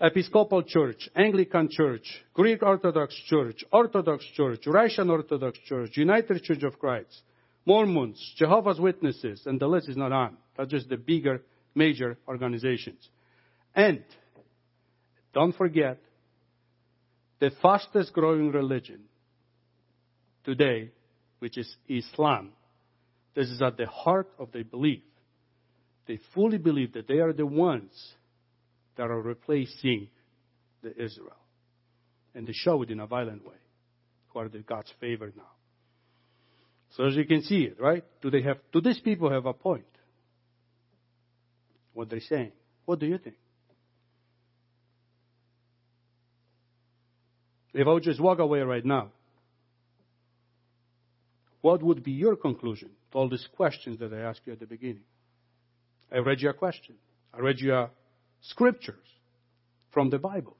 [0.00, 6.78] Episcopal Church, Anglican Church, Greek Orthodox Church, Orthodox Church, Russian Orthodox Church, United Church of
[6.78, 7.22] Christ,
[7.66, 10.36] Mormons, Jehovah's Witnesses, and the list is not on.
[10.56, 11.42] That's just the bigger,
[11.74, 13.08] major organizations.
[13.74, 14.04] And
[15.32, 15.98] don't forget,
[17.40, 19.00] the fastest growing religion
[20.44, 20.90] today,
[21.40, 22.52] which is Islam,
[23.34, 25.02] this is at the heart of their belief.
[26.06, 27.92] They fully believe that they are the ones
[28.96, 30.08] that are replacing
[30.82, 31.36] the Israel.
[32.34, 33.56] And they show it in a violent way,
[34.28, 35.50] who are the God's favor now.
[36.96, 38.04] So as you can see it, right?
[38.22, 39.84] Do they have, do these people have a point?
[41.92, 42.52] What they're saying.
[42.84, 43.36] What do you think?
[47.72, 49.10] If I would just walk away right now,
[51.60, 55.04] what would be your conclusion all these questions that I asked you at the beginning?
[56.12, 56.96] I read your question.
[57.32, 57.90] I read your
[58.42, 59.06] scriptures
[59.92, 60.56] from the Bibles.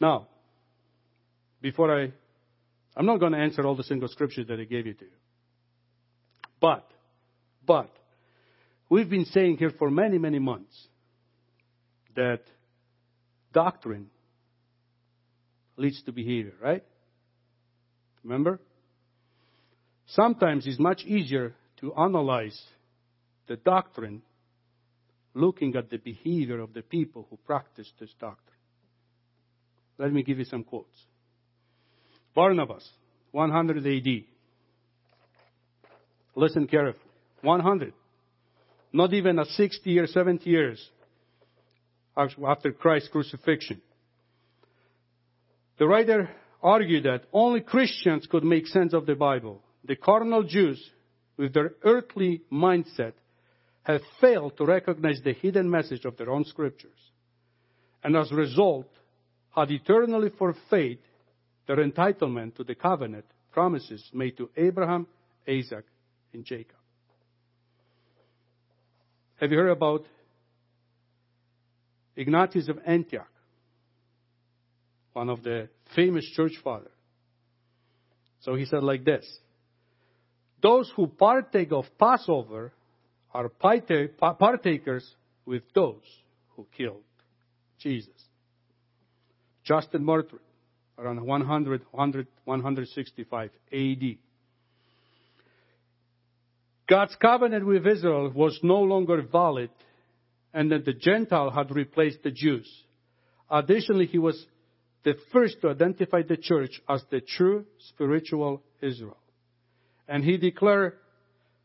[0.00, 0.26] Now,
[1.62, 2.12] before I,
[2.96, 5.10] I'm not going to answer all the single scriptures that I gave you to you.
[6.60, 6.86] But,
[7.64, 7.90] but,
[8.90, 10.74] we've been saying here for many, many months
[12.16, 12.42] that
[13.52, 14.08] doctrine
[15.76, 16.84] leads to behavior, right?
[18.24, 18.58] Remember?
[20.06, 22.60] Sometimes it's much easier to analyze
[23.46, 24.22] the doctrine
[25.34, 28.40] looking at the behavior of the people who practice this doctrine.
[29.98, 30.96] Let me give you some quotes.
[32.34, 32.88] Barnabas,
[33.32, 34.24] 100 AD.
[36.34, 37.04] Listen carefully.
[37.42, 37.92] 100.
[38.92, 40.90] Not even a 60 or 70 years
[42.16, 43.82] after Christ's crucifixion.
[45.78, 46.30] The writer
[46.64, 49.62] argued that only Christians could make sense of the Bible.
[49.84, 50.82] The carnal Jews,
[51.36, 53.12] with their earthly mindset,
[53.82, 56.96] have failed to recognize the hidden message of their own scriptures.
[58.02, 58.88] And as a result,
[59.54, 61.00] had eternally forfeit
[61.66, 65.06] their entitlement to the covenant promises made to Abraham,
[65.46, 65.84] Isaac,
[66.32, 66.76] and Jacob.
[69.36, 70.04] Have you heard about
[72.16, 73.28] Ignatius of Antioch?
[75.14, 76.90] One of the famous church fathers.
[78.40, 79.24] So he said like this.
[80.62, 82.72] Those who partake of Passover
[83.32, 85.04] are partakers
[85.46, 86.02] with those
[86.56, 87.02] who killed
[87.80, 88.12] Jesus.
[89.64, 90.40] Justin Martyr,
[90.98, 94.02] around 100, 100, 165 AD.
[96.86, 99.70] God's covenant with Israel was no longer valid
[100.52, 102.70] and that the Gentile had replaced the Jews.
[103.50, 104.46] Additionally, he was
[105.04, 109.18] the first to identify the church as the true spiritual Israel.
[110.08, 110.94] And he declared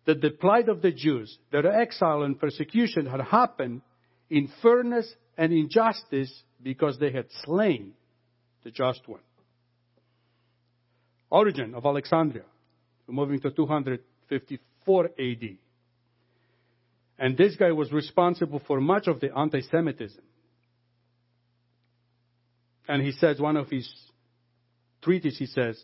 [0.06, 3.82] that the plight of the Jews, their exile and persecution had happened
[4.30, 7.94] in fairness and injustice because they had slain
[8.64, 9.22] the just one.
[11.30, 12.44] Origen of Alexandria,
[13.08, 15.58] moving to 254 AD.
[17.20, 20.24] And this guy was responsible for much of the anti Semitism.
[22.90, 23.88] And he says, one of his
[25.04, 25.82] treatises, he says,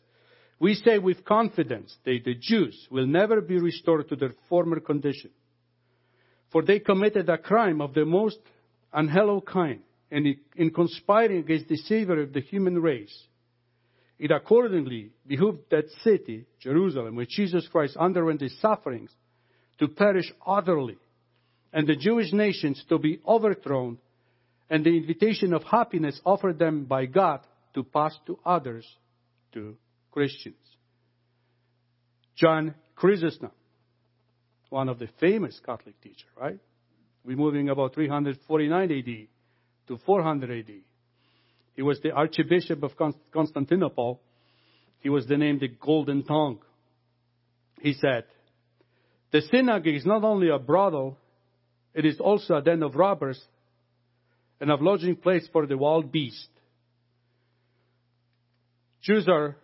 [0.60, 5.30] we say with confidence that the Jews will never be restored to their former condition.
[6.52, 8.40] For they committed a crime of the most
[8.92, 13.16] unhallowed kind, and in conspiring against the Savior of the human race,
[14.18, 19.12] it accordingly behooved that city, Jerusalem, where Jesus Christ underwent his sufferings,
[19.78, 20.98] to perish utterly,
[21.72, 24.00] and the Jewish nations to be overthrown,
[24.70, 27.42] and the invitation of happiness offered them by God
[27.74, 28.88] to pass to others,
[29.54, 29.78] to
[30.12, 30.56] Christians.
[32.36, 33.52] John Chrysostom,
[34.70, 36.60] one of the famous Catholic teachers, right?
[37.24, 39.28] We're moving about 349 AD
[39.88, 40.76] to 400 AD.
[41.76, 42.92] He was the Archbishop of
[43.32, 44.22] Constantinople.
[45.00, 46.60] He was the name the Golden Tongue.
[47.82, 48.26] He said,
[49.32, 51.18] The synagogue is not only a brothel,
[51.94, 53.42] it is also a den of robbers
[54.60, 56.50] and a lodging place for the wild beast.
[59.02, 59.58] Jews are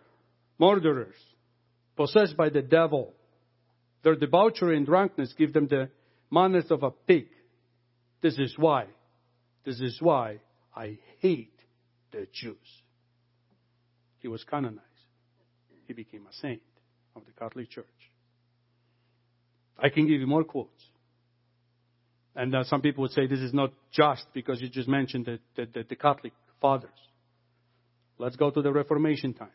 [0.58, 1.16] murderers,
[1.96, 3.14] possessed by the devil.
[4.04, 5.90] Their debauchery and drunkenness give them the
[6.30, 7.26] manners of a pig.
[8.20, 8.86] This is why,
[9.64, 10.38] this is why
[10.74, 11.58] I hate
[12.12, 12.56] the Jews.
[14.18, 14.86] He was canonized.
[15.88, 16.62] He became a saint
[17.16, 17.86] of the Catholic Church.
[19.78, 20.82] I can give you more quotes.
[22.34, 25.38] And uh, some people would say this is not just because you just mentioned the,
[25.56, 26.90] the, the Catholic fathers.
[28.18, 29.48] Let's go to the Reformation time.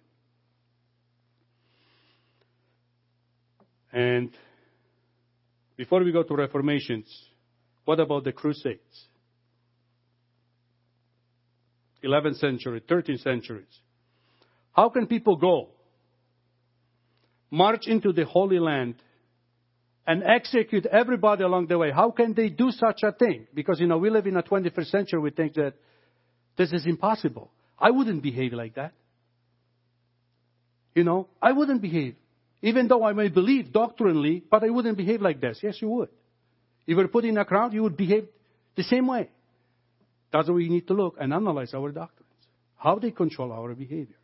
[3.92, 4.32] And
[5.76, 7.08] before we go to Reformations,
[7.86, 9.08] what about the Crusades?
[12.04, 13.66] 11th century, 13th centuries.
[14.74, 15.70] How can people go,
[17.50, 18.96] march into the Holy Land,
[20.08, 21.92] and execute everybody along the way?
[21.92, 23.46] How can they do such a thing?
[23.54, 25.74] Because, you know, we live in a 21st century, we think that
[26.58, 27.52] this is impossible.
[27.78, 28.94] I wouldn't behave like that.
[30.96, 32.16] You know, I wouldn't behave.
[32.62, 35.60] Even though I may believe doctrinally, but I wouldn't behave like this.
[35.62, 36.10] Yes, you would.
[36.88, 38.28] If you were put in a crowd, you would behave
[38.76, 39.30] the same way.
[40.32, 42.32] That's why we need to look and analyze our doctrines.
[42.78, 44.16] How they control our behavior.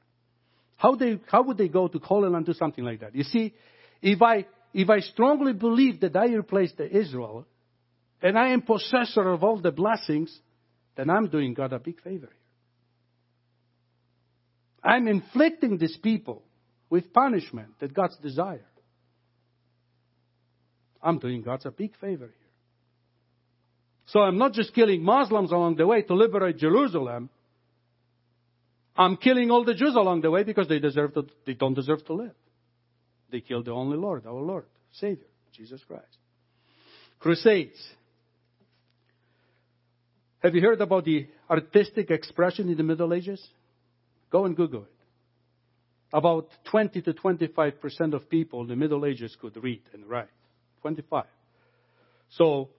[0.77, 3.15] How they, how would they go to call and do something like that?
[3.15, 3.53] You see,
[4.01, 7.45] if I, if I strongly believe that I replaced the Israel,
[8.21, 10.35] and I am possessor of all the blessings,
[10.95, 12.43] then I'm doing God a big favor here.
[14.83, 16.43] I'm inflicting these people
[16.89, 18.65] with punishment that God's desire.
[21.01, 22.33] I'm doing God's a big favor here.
[24.07, 27.29] So I'm not just killing Muslims along the way to liberate Jerusalem.
[28.95, 32.05] I'm killing all the Jews along the way because they deserve to, they don't deserve
[32.05, 32.35] to live.
[33.33, 36.17] They killed the only Lord, our Lord, Savior, Jesus Christ.
[37.19, 37.83] Crusades.
[40.43, 43.43] Have you heard about the artistic expression in the Middle Ages?
[44.31, 44.89] Go and Google it.
[46.15, 50.27] about 20 to 25 percent of people in the Middle Ages could read and write.
[50.81, 51.25] 25.
[52.37, 52.69] So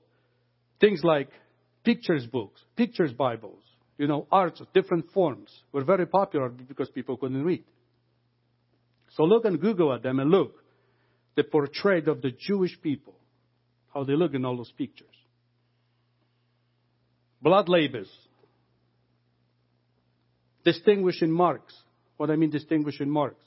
[0.78, 1.30] things like
[1.82, 3.64] pictures books, pictures Bibles,
[3.98, 7.64] you know, arts of different forms were very popular because people couldn't read.
[9.16, 10.54] So look and Google at them and look
[11.36, 13.14] the portrait of the Jewish people,
[13.92, 15.08] how they look in all those pictures.
[17.40, 18.10] Blood libels,
[20.64, 21.74] distinguishing marks.
[22.16, 23.42] What I mean distinguishing marks.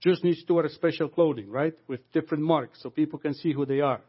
[0.00, 1.74] Jews need to wear special clothing, right?
[1.88, 4.00] With different marks so people can see who they are.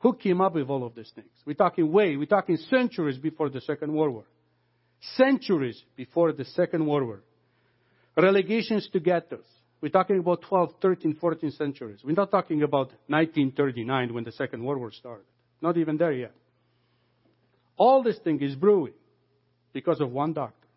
[0.00, 1.30] Who came up with all of these things?
[1.46, 4.24] We're talking way, we're talking centuries before the Second World War.
[5.16, 7.22] Centuries before the Second World War.
[8.16, 9.46] Relegations to ghettos.
[9.82, 12.00] We're talking about 12, 13, 14 centuries.
[12.04, 15.24] We're not talking about 1939 when the Second World War started.
[15.60, 16.32] Not even there yet.
[17.76, 18.92] All this thing is brewing
[19.72, 20.70] because of one doctrine.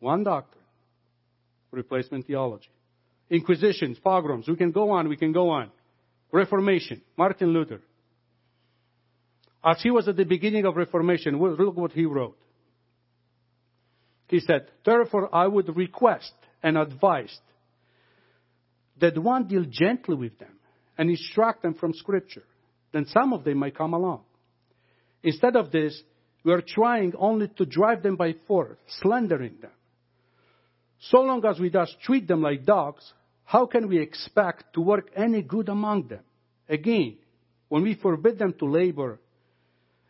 [0.00, 0.64] One doctrine.
[1.70, 2.70] Replacement theology.
[3.28, 4.48] Inquisitions, pogroms.
[4.48, 5.70] We can go on, we can go on.
[6.32, 7.02] Reformation.
[7.18, 7.82] Martin Luther.
[9.62, 12.38] As he was at the beginning of Reformation, look what he wrote.
[14.28, 17.38] He said, Therefore I would request and advise
[19.00, 20.56] that one deal gently with them
[20.98, 22.44] and instruct them from Scripture.
[22.92, 24.22] Then some of them might come along.
[25.22, 26.00] Instead of this,
[26.44, 29.72] we are trying only to drive them by force, slandering them.
[30.98, 33.12] So long as we thus treat them like dogs,
[33.44, 36.22] how can we expect to work any good among them?
[36.68, 37.18] Again,
[37.68, 39.20] when we forbid them to labor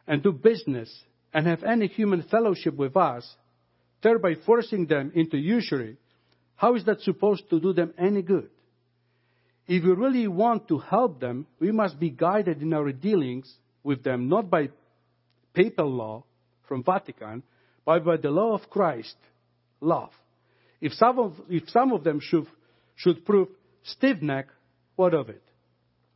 [0.07, 0.95] and do business
[1.33, 3.27] and have any human fellowship with us,
[4.03, 5.97] thereby forcing them into usury,
[6.55, 8.51] how is that supposed to do them any good?
[9.69, 13.53] If we really want to help them, we must be guided in our dealings
[13.83, 14.71] with them not by
[15.55, 16.25] papal law
[16.69, 17.43] from Vatican,
[17.85, 19.17] but by the law of Christ,
[19.81, 20.11] love.
[20.81, 22.47] If some of, if some of them should,
[22.95, 23.49] should prove
[23.83, 24.47] stiff neck,
[24.95, 25.43] what of it?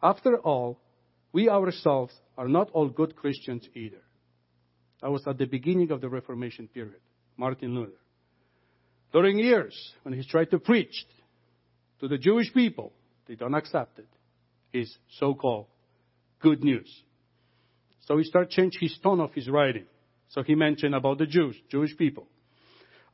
[0.03, 0.79] After all,
[1.33, 4.03] we ourselves are not all good Christians either.
[5.03, 7.01] That was at the beginning of the Reformation period,
[7.37, 7.93] Martin Luther.
[9.13, 11.07] During years, when he tried to preach
[12.01, 12.93] to the Jewish people,
[13.31, 14.09] they don't accept it.
[14.73, 15.67] His so-called
[16.41, 16.93] good news.
[18.07, 19.85] So he started change his tone of his writing.
[20.31, 22.27] So he mentioned about the Jews, Jewish people.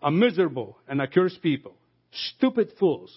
[0.03, 1.75] A miserable and accursed people,
[2.13, 3.15] stupid fools,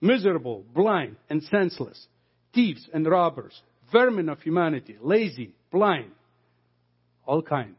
[0.00, 2.06] miserable, blind, and senseless,
[2.54, 3.60] thieves and robbers,
[3.90, 6.12] vermin of humanity, lazy, blind,
[7.26, 7.74] all kind.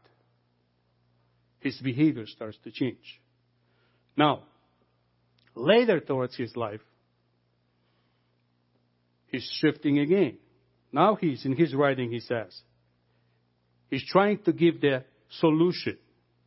[1.60, 3.18] His behavior starts to change.
[4.14, 4.40] Now,
[5.54, 6.80] later towards his life,
[9.32, 10.38] he's shifting again.
[10.92, 12.56] Now he's, in his writing, he says,
[13.90, 15.04] he's trying to give the
[15.40, 15.98] solution,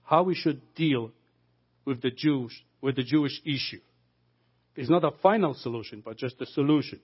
[0.04, 1.12] how we should deal
[1.84, 3.82] with the Jews, with the Jewish issue.
[4.76, 7.00] It's not a final solution, but just a solution.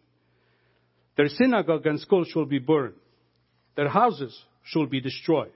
[1.18, 2.96] Their synagogue and schools shall be burned.
[3.76, 5.52] Their houses shall be destroyed.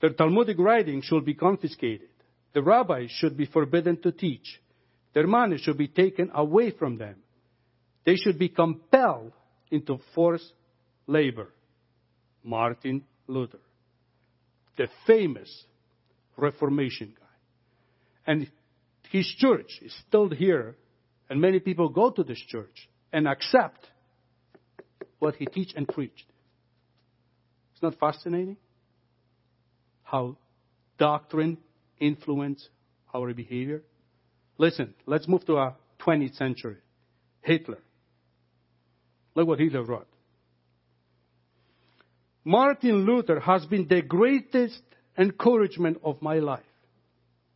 [0.00, 2.08] Their Talmudic writings shall be confiscated.
[2.54, 4.60] The rabbis should be forbidden to teach.
[5.14, 7.16] Their money should be taken away from them.
[8.06, 9.32] They should be compelled
[9.70, 10.52] into forced
[11.06, 11.52] labor.
[12.42, 13.58] Martin Luther,
[14.78, 15.64] the famous
[16.36, 18.32] Reformation guy.
[18.32, 18.50] And
[19.10, 20.76] his church is still here,
[21.28, 23.86] and many people go to this church and accept
[25.18, 26.26] what he teach and preached.
[27.72, 28.56] It's not fascinating
[30.04, 30.36] how
[30.98, 31.58] doctrine
[31.98, 32.68] influence
[33.12, 33.82] our behavior.
[34.58, 36.76] Listen, let's move to our 20th century.
[37.40, 37.78] Hitler.
[39.36, 40.08] Look what Hitler wrote.
[42.42, 44.80] Martin Luther has been the greatest
[45.18, 46.64] encouragement of my life.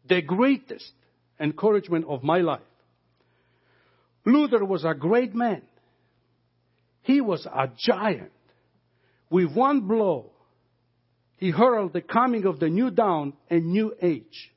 [0.07, 0.93] The greatest
[1.41, 2.61] encouragement of my life.
[4.27, 5.63] Luther was a great man.
[7.03, 8.33] He was a giant.
[9.31, 10.33] With one blow,
[11.39, 14.53] he heralded the coming of the new dawn and new age.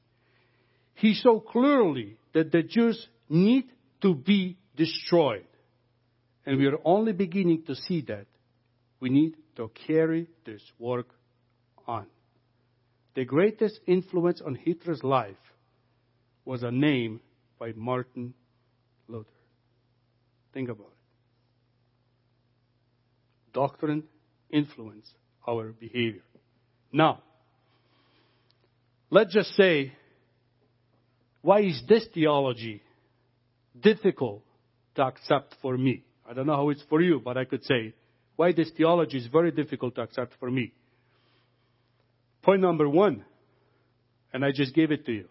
[0.96, 3.66] He saw clearly that the Jews need
[4.02, 5.46] to be destroyed.
[6.46, 8.26] And we are only beginning to see that.
[9.00, 11.08] We need to carry this work
[11.88, 12.06] on.
[13.16, 15.36] The greatest influence on Hitler's life
[16.46, 17.22] was a name
[17.60, 18.34] by Martin
[19.08, 19.30] Luther.
[20.54, 20.94] Think about it.
[23.54, 24.04] Doctrine
[24.50, 25.06] influence
[25.48, 26.24] our behavior.
[26.92, 27.22] Now,
[29.10, 29.94] let's just say,
[31.42, 32.82] why is this theology
[33.80, 34.44] difficult
[34.96, 36.04] to accept for me?
[36.28, 37.94] I don't know how it's for you, but I could say
[38.36, 40.74] why this theology is very difficult to accept for me.
[42.42, 43.24] Point number one,
[44.34, 45.30] and I just gave it to you.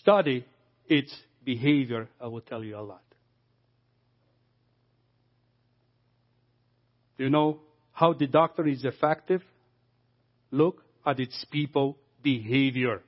[0.00, 0.44] Study
[0.86, 1.14] its
[1.44, 3.02] behavior, I will tell you a lot.
[7.16, 7.60] Do you know
[7.92, 9.42] how the doctrine is effective?
[10.50, 13.02] Look at its people behavior.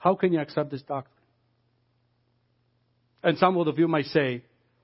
[0.00, 1.14] How can you accept this doctrine?
[3.22, 4.42] And some of you might say,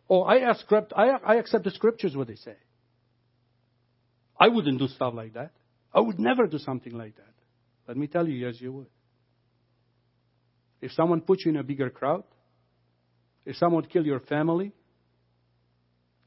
[0.08, 2.54] Oh, I accept, I, I accept the scriptures, what they say.
[4.38, 5.50] I wouldn't do stuff like that.
[5.92, 7.32] I would never do something like that.
[7.88, 8.86] Let me tell you, yes, you would.
[10.82, 12.24] If someone puts you in a bigger crowd,
[13.46, 14.72] if someone kill your family,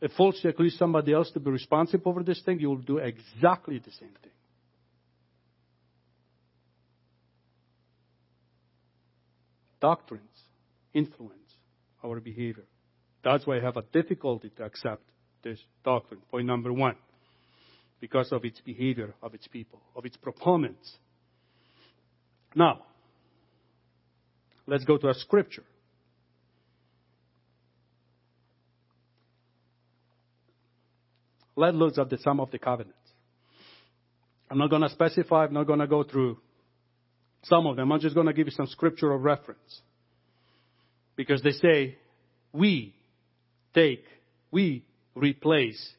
[0.01, 3.77] if falsely accuse somebody else to be responsible for this thing, you will do exactly
[3.77, 4.31] the same thing.
[9.81, 10.23] Doctrines
[10.93, 11.35] influence
[12.03, 12.65] our behavior.
[13.23, 15.03] That's why I have a difficulty to accept
[15.43, 16.21] this doctrine.
[16.31, 16.95] Point number one.
[17.99, 20.97] Because of its behavior of its people, of its proponents.
[22.55, 22.83] Now,
[24.65, 25.63] let's go to a scripture.
[31.55, 32.95] Let's look at the sum of the covenants.
[34.49, 36.37] I'm not going to specify, I'm not going to go through
[37.43, 37.91] some of them.
[37.91, 39.81] I'm just going to give you some scriptural reference.
[41.15, 41.97] Because they say,
[42.53, 42.95] we
[43.73, 44.03] take,
[44.51, 44.85] we
[45.15, 45.93] replace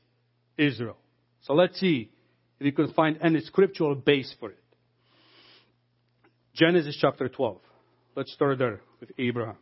[0.57, 0.97] Israel.
[1.43, 2.11] So let's see
[2.59, 4.59] if you can find any scriptural base for it.
[6.55, 7.59] Genesis chapter 12.
[8.16, 9.57] Let's start there with Abraham.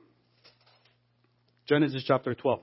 [1.68, 2.60] Genesis chapter 12.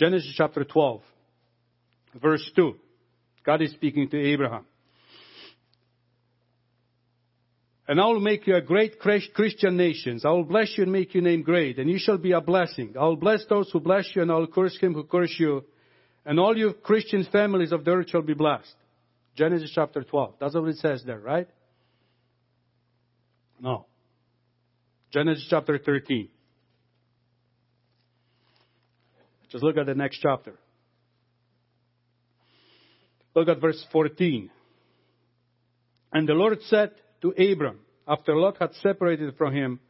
[0.00, 1.02] Genesis chapter 12,
[2.14, 2.74] verse 2.
[3.44, 4.66] God is speaking to Abraham.
[7.88, 10.20] And I will make you a great Christian nation.
[10.24, 12.94] I will bless you and make your name great, and you shall be a blessing.
[12.96, 15.64] I will bless those who bless you, and I will curse him who curse you.
[16.24, 18.74] And all your Christian families of the earth shall be blessed.
[19.34, 20.34] Genesis chapter 12.
[20.38, 21.48] That's what it says there, right?
[23.60, 23.86] No.
[25.12, 26.28] Genesis chapter 13.
[29.50, 30.54] Just look at the next chapter.
[33.40, 34.50] Look at verse 14.
[36.12, 36.90] And the Lord said
[37.22, 39.80] to Abram, after Lot had separated from him,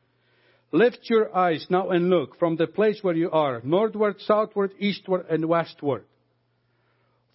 [0.71, 5.27] Lift your eyes now and look from the place where you are, northward, southward, eastward,
[5.29, 6.05] and westward.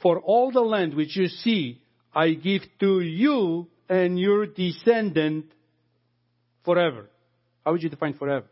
[0.02, 1.82] For all the land which you see,
[2.14, 5.48] I give to you and your descendant
[6.64, 7.10] forever.
[7.66, 8.46] How would you define forever?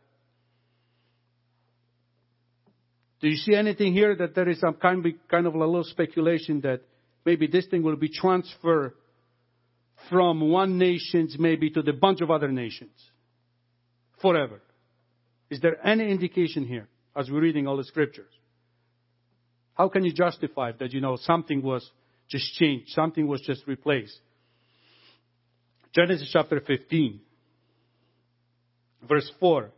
[3.22, 5.86] Do you see anything here that there is some kind of, kind of a little
[5.86, 6.82] speculation that
[7.26, 8.94] maybe this thing will be transferred
[10.10, 12.98] from one nation maybe to the bunch of other nations
[14.22, 14.62] forever?
[15.50, 18.32] Is there any indication here as we're reading all the scriptures?
[19.76, 21.88] How can you justify that you know something was
[22.30, 24.20] just changed, something was just replaced?
[25.94, 27.20] Genesis chapter 15,
[29.08, 29.70] verse 4.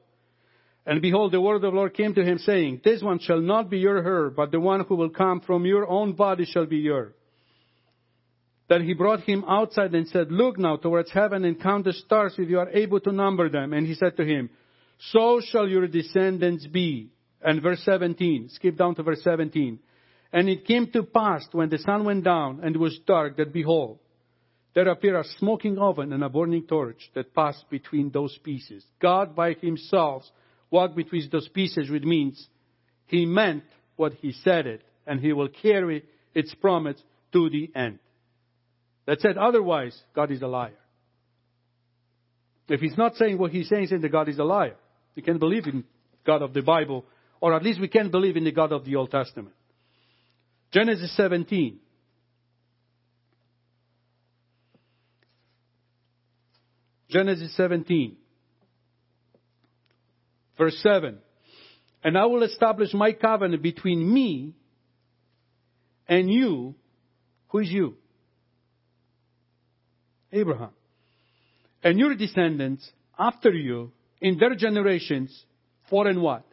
[0.86, 3.70] And behold, the word of the Lord came to him, saying, This one shall not
[3.70, 6.78] be your heir, but the one who will come from your own body shall be
[6.78, 7.14] yours.
[8.68, 12.34] Then he brought him outside and said, Look now towards heaven and count the stars
[12.38, 13.74] if you are able to number them.
[13.74, 14.50] And he said to him,
[15.12, 17.12] So shall your descendants be.
[17.44, 19.78] And verse 17, skip down to verse 17.
[20.34, 23.54] And it came to pass when the sun went down and it was dark that
[23.54, 24.00] behold,
[24.74, 28.84] there appeared a smoking oven and a burning torch that passed between those pieces.
[29.00, 30.24] God by himself
[30.70, 32.50] walked between those pieces, which means
[33.06, 33.64] he meant
[33.96, 36.04] what he said it, and he will carry
[36.34, 37.02] its promise
[37.32, 38.00] to the end.
[39.06, 40.74] That said, otherwise, God is a liar.
[42.68, 44.76] If he's not saying what he's saying, saying that God is a liar.
[45.16, 45.84] We can't believe in
[46.26, 47.06] God of the Bible,
[47.40, 49.54] or at least we can't believe in the God of the Old Testament.
[50.72, 51.80] Genesis 17.
[57.10, 58.18] Genesis 17.
[60.58, 61.20] Verse 7.
[62.04, 64.56] And I will establish my covenant between me
[66.08, 66.76] and you.
[67.50, 67.96] Who is you?
[70.32, 70.72] Abraham.
[71.84, 75.46] And your descendants after you in their generations
[75.90, 76.44] for and what?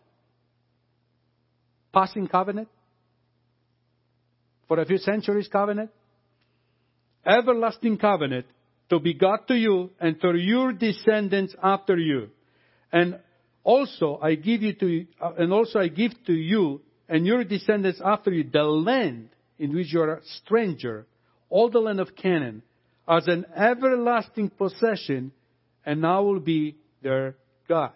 [1.93, 2.69] Passing covenant?
[4.69, 5.91] For a few centuries covenant?
[7.25, 8.47] Everlasting covenant
[8.91, 12.29] to be God to you and to your descendants after you.
[12.93, 13.19] And
[13.65, 18.01] also I give you to, uh, and also I give to you and your descendants
[18.05, 21.07] after you the land in which you are a stranger,
[21.49, 22.63] all the land of Canaan,
[23.09, 25.33] as an everlasting possession,
[25.85, 27.37] and I will be their
[27.69, 27.93] God.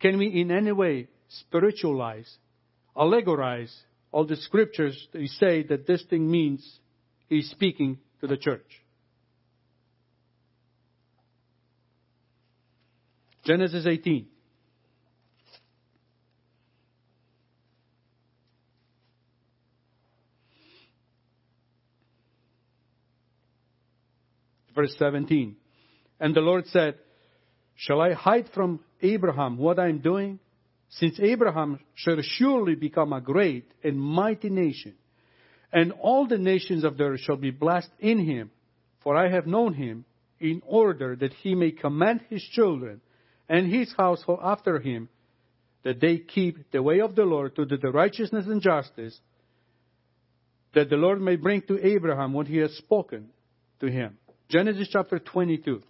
[0.00, 2.32] Can we in any way spiritualize,
[2.96, 3.74] allegorize
[4.10, 5.08] all the scriptures.
[5.12, 6.80] They say that this thing means
[7.28, 8.82] he's speaking to the church.
[13.44, 14.26] Genesis 18.
[24.78, 25.56] Verse 17.
[26.20, 26.94] And the Lord said,
[27.74, 30.38] Shall I hide from Abraham what I am doing?
[30.88, 34.94] Since Abraham shall surely become a great and mighty nation,
[35.72, 38.52] and all the nations of the earth shall be blessed in him,
[39.02, 40.04] for I have known him,
[40.38, 43.00] in order that he may command his children
[43.48, 45.08] and his household after him,
[45.82, 49.18] that they keep the way of the Lord to do the righteousness and justice,
[50.74, 53.30] that the Lord may bring to Abraham what he has spoken
[53.80, 54.16] to him.
[54.48, 55.82] Genesis chapter 22.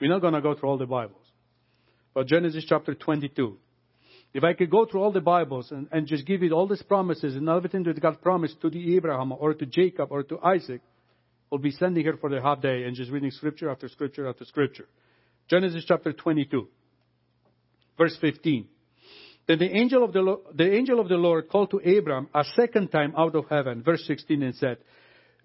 [0.00, 1.24] We're not going to go through all the Bibles,
[2.12, 3.56] but Genesis chapter 22.
[4.34, 6.82] If I could go through all the Bibles and, and just give you all these
[6.82, 10.80] promises and everything that God promised to the Abraham or to Jacob or to Isaac,
[11.48, 14.44] we'll be standing here for the half day and just reading scripture after scripture after
[14.44, 14.88] scripture.
[15.48, 16.66] Genesis chapter 22,
[17.96, 18.66] verse 15.
[19.46, 22.88] Then the angel of the, the angel of the Lord called to Abram a second
[22.88, 24.78] time out of heaven, verse 16, and said,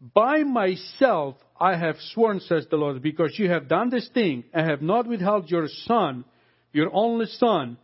[0.02, 4.68] By myself I have sworn, says the Lord, because you have done this thing and
[4.68, 6.26] have not withheld your son,
[6.74, 7.78] your only son.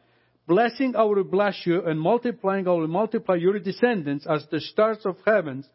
[0.48, 5.00] Blessing I will bless you, and multiplying I will multiply your descendants as the stars
[5.06, 5.68] of heavens,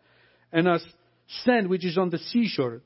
[0.51, 0.84] and as
[1.45, 2.82] sand which is on the seashore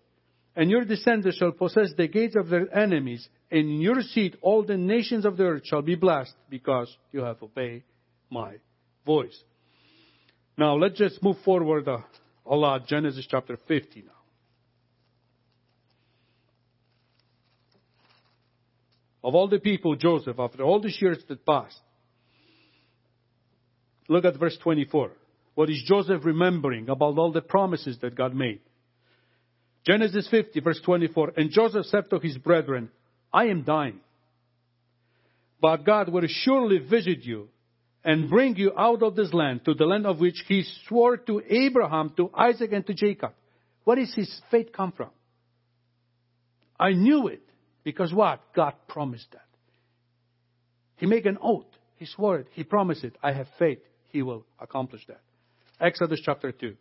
[0.56, 4.64] and your descendants shall possess the gates of their enemies, and in your seed all
[4.64, 7.82] the nations of the earth shall be blessed, because you have obeyed
[8.30, 8.54] my
[9.04, 9.38] voice.
[10.56, 12.04] Now let's just move forward a,
[12.48, 12.86] a lot.
[12.86, 14.12] Genesis chapter 50 now.
[19.24, 21.80] Of all the people, Joseph, after all these years that passed,
[24.08, 25.10] look at verse 24.
[25.56, 28.60] What is Joseph remembering about all the promises that God made?
[29.84, 31.32] Genesis 50, verse 24.
[31.36, 32.90] And Joseph said to his brethren,
[33.32, 34.00] I am dying.
[35.60, 37.48] But God will surely visit you
[38.06, 41.42] and bring you out of this land to the land of which he swore to
[41.48, 43.32] Abraham, to Isaac, and to Jacob.
[43.82, 45.10] Where is his faith come from?
[46.78, 47.42] I knew it
[47.82, 48.40] because what?
[48.54, 49.42] God promised that.
[50.96, 51.66] He made an oath.
[51.96, 52.46] He swore it.
[52.52, 53.16] He promised it.
[53.20, 53.80] I have faith.
[54.10, 55.20] He will accomplish that.
[55.80, 56.76] Exodus chapter 2.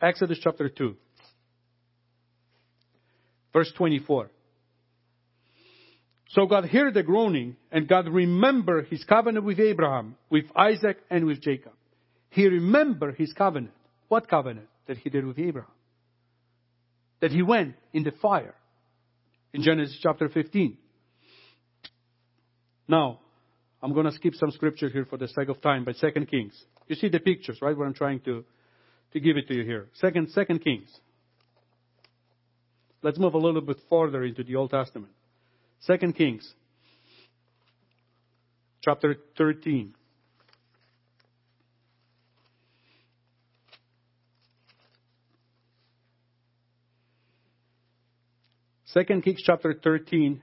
[0.00, 0.96] Exodus chapter 2,
[3.52, 4.30] verse 24.
[6.32, 11.26] So God heard the groaning, and God remembered his covenant with Abraham, with Isaac, and
[11.26, 11.72] with Jacob.
[12.30, 13.74] He remembered his covenant.
[14.08, 14.68] What covenant?
[14.88, 15.70] That he did with Abraham.
[17.20, 18.54] That he went in the fire
[19.52, 20.78] in Genesis chapter 15.
[22.88, 23.20] Now,
[23.82, 26.54] I'm going to skip some scripture here for the sake of time, but Second Kings.
[26.88, 27.76] You see the pictures, right?
[27.76, 28.44] What I'm trying to
[29.12, 29.88] to give it to you here.
[29.94, 30.88] Second, Second Kings.
[33.02, 35.12] Let's move a little bit further into the Old Testament.
[35.82, 36.48] Second Kings,
[38.82, 39.92] chapter 13.
[48.84, 50.40] Second Kings chapter 13,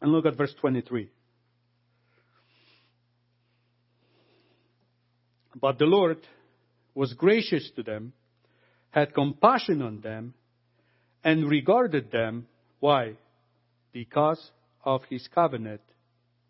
[0.00, 1.10] and look at verse 23.
[5.60, 6.18] But the Lord
[6.94, 8.12] was gracious to them,
[8.90, 10.34] had compassion on them,
[11.24, 12.46] and regarded them.
[12.78, 13.16] Why?
[13.92, 14.50] Because
[14.84, 15.82] of his covenant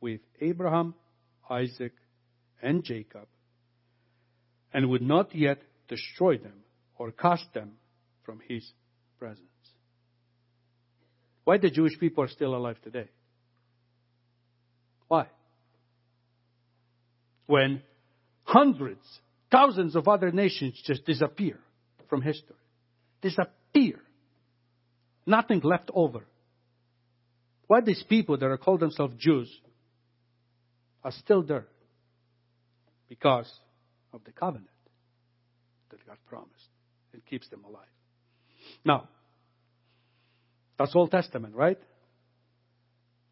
[0.01, 0.95] with Abraham,
[1.51, 1.93] Isaac,
[2.63, 3.27] and Jacob,
[4.73, 6.65] and would not yet destroy them
[6.97, 7.73] or cast them
[8.25, 8.65] from his
[9.19, 9.41] presence.
[11.45, 13.09] Why the Jewish people are still alive today?
[15.09, 15.27] Why?
[17.47, 17.83] When
[18.45, 19.05] hundreds
[19.53, 21.59] Thousands of other nations just disappear
[22.09, 22.57] from history.
[23.21, 24.01] Disappear.
[25.27, 26.25] Nothing left over.
[27.73, 29.51] Why these people that are called themselves Jews
[31.03, 31.69] are still there?
[33.09, 33.51] Because
[34.13, 34.69] of the covenant
[35.89, 36.69] that God promised
[37.15, 37.89] and keeps them alive.
[38.85, 39.09] Now,
[40.79, 41.79] that's Old Testament, right?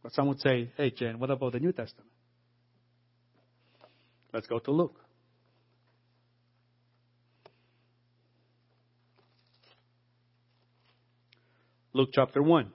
[0.02, 2.10] But some would say, hey, Jan, what about the New Testament?
[4.32, 4.98] Let's go to Luke.
[11.92, 12.72] Luke chapter 1.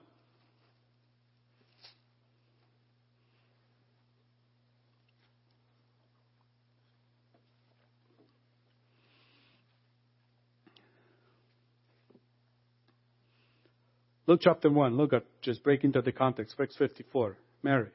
[14.26, 17.36] Luke chapter 1, look at, just break into the context, verse 54.
[17.62, 17.90] Mary.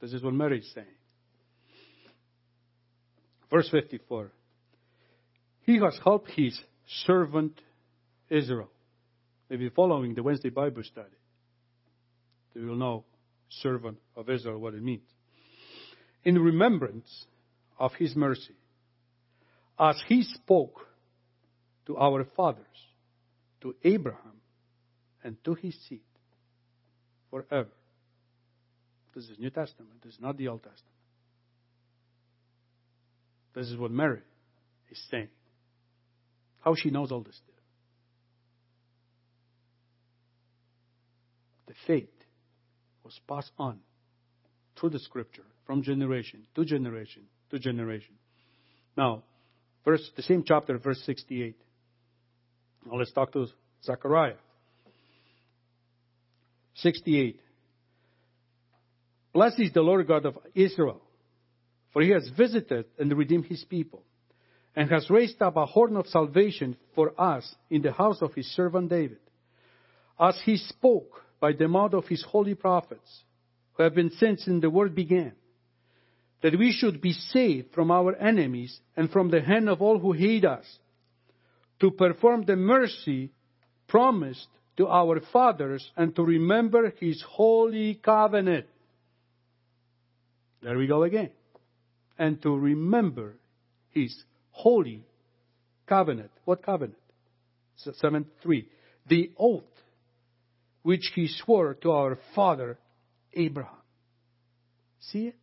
[0.00, 0.86] This is what Mary is saying.
[3.50, 4.30] Verse 54.
[5.62, 6.58] He has helped his
[7.06, 7.60] servant
[8.30, 8.70] Israel.
[9.50, 11.08] If you're following the Wednesday Bible study,
[12.54, 13.04] you will know
[13.48, 15.08] servant of Israel what it means.
[16.24, 17.26] In remembrance
[17.78, 18.54] of his mercy,
[19.78, 20.80] as he spoke
[21.86, 22.64] to our fathers,
[23.62, 24.40] to Abraham,
[25.24, 26.02] and to his seed
[27.30, 27.70] forever.
[29.14, 30.02] This is New Testament.
[30.04, 30.92] This is not the Old Testament.
[33.54, 34.20] This is what Mary
[34.90, 35.28] is saying.
[36.60, 37.40] How she knows all this.
[41.66, 42.10] The faith
[43.02, 43.80] was passed on
[44.78, 48.14] through the scripture from generation to generation to generation.
[48.96, 49.22] Now,
[49.84, 51.56] verse the same chapter, verse 68.
[52.86, 53.46] Now let's talk to
[53.84, 54.36] Zechariah.
[56.76, 57.40] 68.
[59.32, 61.02] Blessed is the Lord God of Israel,
[61.92, 64.04] for he has visited and redeemed his people,
[64.74, 68.46] and has raised up a horn of salvation for us in the house of his
[68.54, 69.18] servant David,
[70.20, 73.24] as he spoke by the mouth of his holy prophets,
[73.74, 75.32] who have been sent since the world began,
[76.42, 80.12] that we should be saved from our enemies and from the hand of all who
[80.12, 80.64] hate us,
[81.80, 83.30] to perform the mercy
[83.88, 88.66] promised to our fathers and to remember his holy covenant.
[90.62, 91.30] There we go again.
[92.18, 93.36] And to remember
[93.90, 94.14] his
[94.50, 95.04] holy
[95.86, 96.30] covenant.
[96.44, 96.98] What covenant?
[97.76, 98.68] 7 3.
[99.08, 99.64] The oath
[100.82, 102.78] which he swore to our father
[103.34, 103.74] Abraham.
[105.00, 105.36] See it?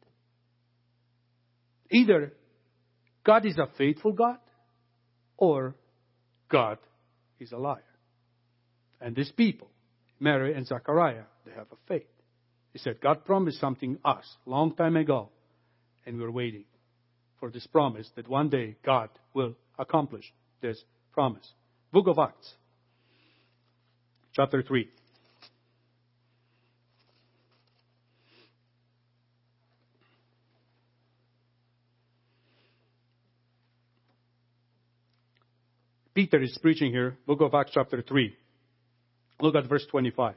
[1.92, 2.34] Either
[3.24, 4.38] God is a faithful God
[5.38, 5.76] or
[6.54, 6.78] God
[7.40, 7.82] is a liar.
[9.02, 9.70] And these people,
[10.20, 12.08] Mary and Zachariah, they have a faith.
[12.72, 15.30] He said, God promised something us long time ago,
[16.06, 16.66] and we're waiting
[17.40, 20.32] for this promise that one day God will accomplish
[20.62, 20.82] this
[21.12, 21.52] promise.
[21.92, 22.54] Book of Acts,
[24.34, 24.88] chapter 3.
[36.24, 38.34] Peter is preaching here, book of Acts chapter 3.
[39.42, 40.36] Look at verse 25.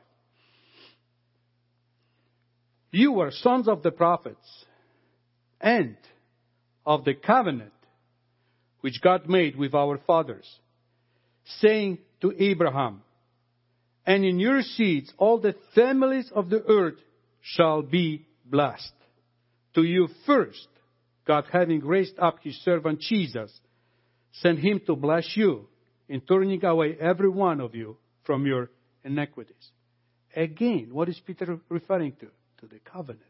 [2.91, 4.65] You were sons of the prophets
[5.61, 5.97] and
[6.85, 7.71] of the covenant
[8.81, 10.45] which God made with our fathers,
[11.61, 13.03] saying to Abraham,
[14.05, 16.99] and in your seeds all the families of the earth
[17.43, 18.93] shall be blessed.
[19.77, 20.67] To you first,
[21.29, 23.57] God having raised up his servant Jesus,
[24.33, 25.69] sent him to bless you
[26.09, 28.71] in turning away every one of you from your
[29.05, 29.71] iniquities.
[30.35, 32.27] Again, what is Peter referring to?
[32.61, 33.23] To the covenant.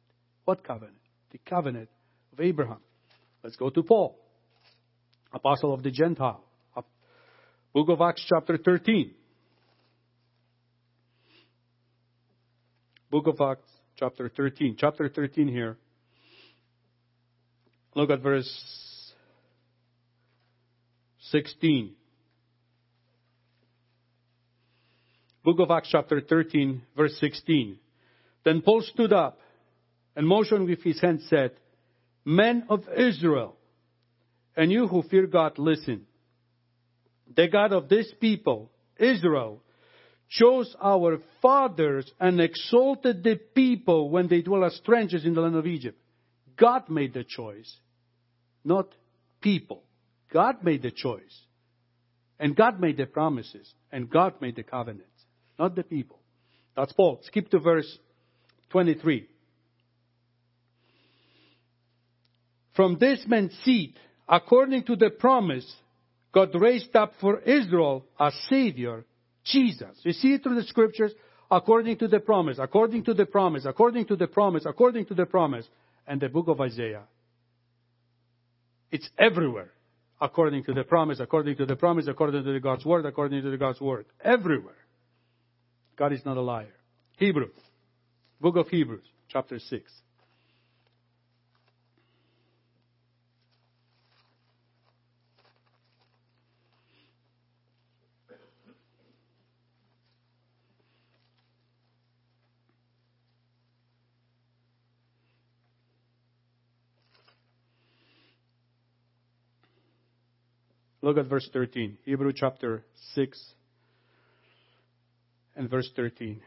[0.44, 0.96] What covenant?
[1.32, 1.88] The covenant
[2.32, 2.80] of Abraham.
[3.42, 4.18] Let's go to Paul,
[5.32, 6.42] apostle of the Gentile.
[7.76, 9.12] Book of Acts, chapter 13.
[13.10, 14.76] Book of Acts, chapter 13.
[14.78, 15.76] Chapter 13 here.
[17.94, 18.48] Look at verse
[21.32, 21.92] 16.
[25.46, 27.78] Book of Acts, chapter 13, verse 16.
[28.44, 29.38] Then Paul stood up
[30.16, 31.52] and motioned with his hand, said,
[32.24, 33.54] Men of Israel,
[34.56, 36.06] and you who fear God, listen.
[37.36, 39.62] The God of this people, Israel,
[40.28, 45.54] chose our fathers and exalted the people when they dwell as strangers in the land
[45.54, 45.96] of Egypt.
[46.56, 47.72] God made the choice,
[48.64, 48.88] not
[49.40, 49.84] people.
[50.32, 51.40] God made the choice.
[52.40, 53.72] And God made the promises.
[53.92, 55.06] And God made the covenant
[55.58, 56.18] not the people.
[56.76, 57.20] That's Paul.
[57.24, 57.98] Skip to verse
[58.70, 59.28] 23.
[62.74, 63.94] From this man's seed,
[64.28, 65.70] according to the promise,
[66.32, 69.06] God raised up for Israel a Savior,
[69.44, 69.96] Jesus.
[70.02, 71.12] You see it through the scriptures?
[71.50, 75.26] According to the promise, according to the promise, according to the promise, according to the
[75.26, 75.66] promise.
[76.08, 77.02] And the book of Isaiah.
[78.92, 79.72] It's everywhere.
[80.20, 83.50] According to the promise, according to the promise, according to the God's word, according to
[83.50, 84.06] the God's word.
[84.22, 84.85] Everywhere.
[85.96, 86.74] God is not a liar.
[87.16, 87.50] Hebrews,
[88.40, 89.92] book of Hebrews, chapter 6.
[111.06, 111.98] Look at verse 13.
[112.04, 112.84] Hebrew chapter
[113.14, 113.54] 6,
[115.56, 116.40] and verse 13.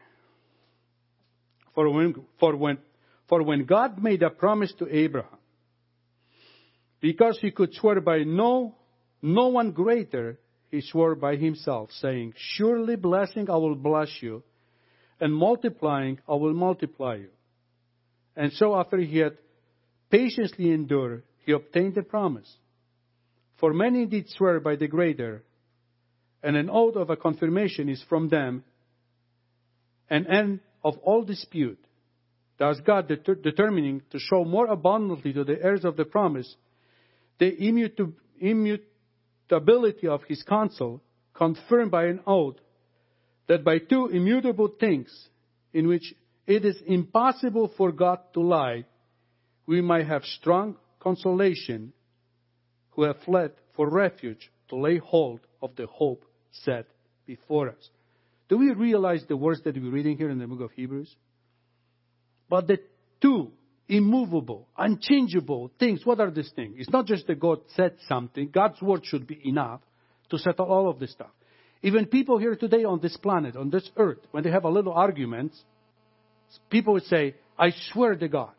[1.75, 2.77] For when, for when,
[3.27, 5.37] for when God made a promise to Abraham,
[7.01, 8.75] because he could swear by no,
[9.21, 10.39] no one greater,
[10.69, 14.43] he swore by himself, saying, Surely blessing I will bless you,
[15.19, 17.29] and multiplying I will multiply you.
[18.35, 19.37] And so after he had
[20.09, 22.51] patiently endured, he obtained the promise.
[23.59, 25.43] For many did swear by the greater,
[26.41, 28.63] and an oath of a confirmation is from them,
[30.09, 31.79] an end of all dispute.
[32.57, 36.55] Thus God det- determining to show more abundantly to the heirs of the promise
[37.39, 41.01] the immutu- immutability of his counsel,
[41.33, 42.57] confirmed by an oath,
[43.47, 45.29] that by two immutable things,
[45.73, 46.13] in which
[46.45, 48.85] it is impossible for God to lie,
[49.65, 51.93] we might have strong consolation
[52.91, 56.85] who have fled for refuge to lay hold of the hope set
[57.25, 57.89] before us.
[58.49, 61.15] Do we realize the words that we're reading here in the book of Hebrews?
[62.49, 62.79] But the
[63.21, 63.51] two
[63.87, 66.75] immovable, unchangeable things, what are these things?
[66.79, 68.49] It's not just that God said something.
[68.51, 69.81] God's word should be enough
[70.31, 71.31] to settle all of this stuff.
[71.81, 74.93] Even people here today on this planet, on this earth, when they have a little
[74.93, 75.53] argument,
[76.69, 78.51] people would say, I swear to God.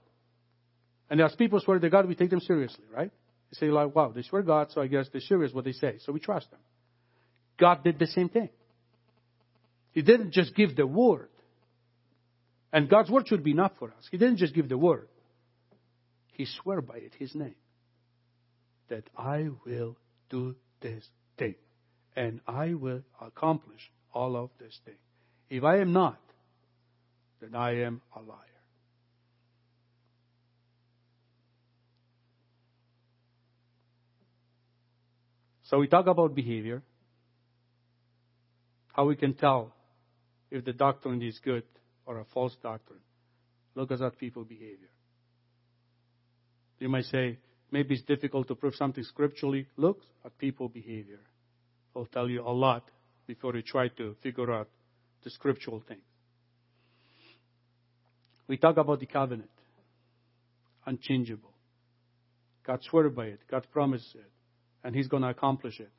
[1.11, 3.11] And as people swear to God, we take them seriously, right?
[3.51, 5.99] They say like, wow, they swear God, so I guess they're serious what they say.
[6.05, 6.61] So we trust them.
[7.59, 8.49] God did the same thing.
[9.93, 11.29] He didn't just give the word.
[12.73, 14.07] And God's word should be enough for us.
[14.11, 15.09] He didn't just give the word.
[16.33, 17.57] He swore by it, his name.
[18.89, 19.97] That I will
[20.31, 21.05] do this
[21.37, 21.57] thing.
[22.17, 24.95] And I will accomplish all of this thing.
[25.49, 26.21] If I am not,
[27.41, 28.37] then I am a liar.
[35.65, 36.83] So we talk about behavior,
[38.93, 39.73] how we can tell
[40.51, 41.65] if the doctrine is good
[42.07, 43.01] or a false doctrine.
[43.75, 44.91] Look at that people behavior.
[46.79, 47.39] You might say,
[47.71, 49.67] maybe it's difficult to prove something scripturally.
[49.77, 51.21] Look at people behavior.
[51.95, 52.91] It'll tell you a lot
[53.27, 54.69] before you try to figure out
[55.23, 56.01] the scriptural thing.
[58.49, 59.51] We talk about the covenant.
[60.87, 61.53] Unchangeable.
[62.67, 63.41] God swore by it.
[63.49, 64.31] God promised it.
[64.83, 65.91] And He's going to accomplish it.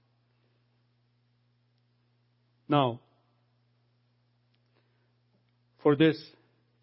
[2.68, 2.99] Now,
[5.84, 6.18] for this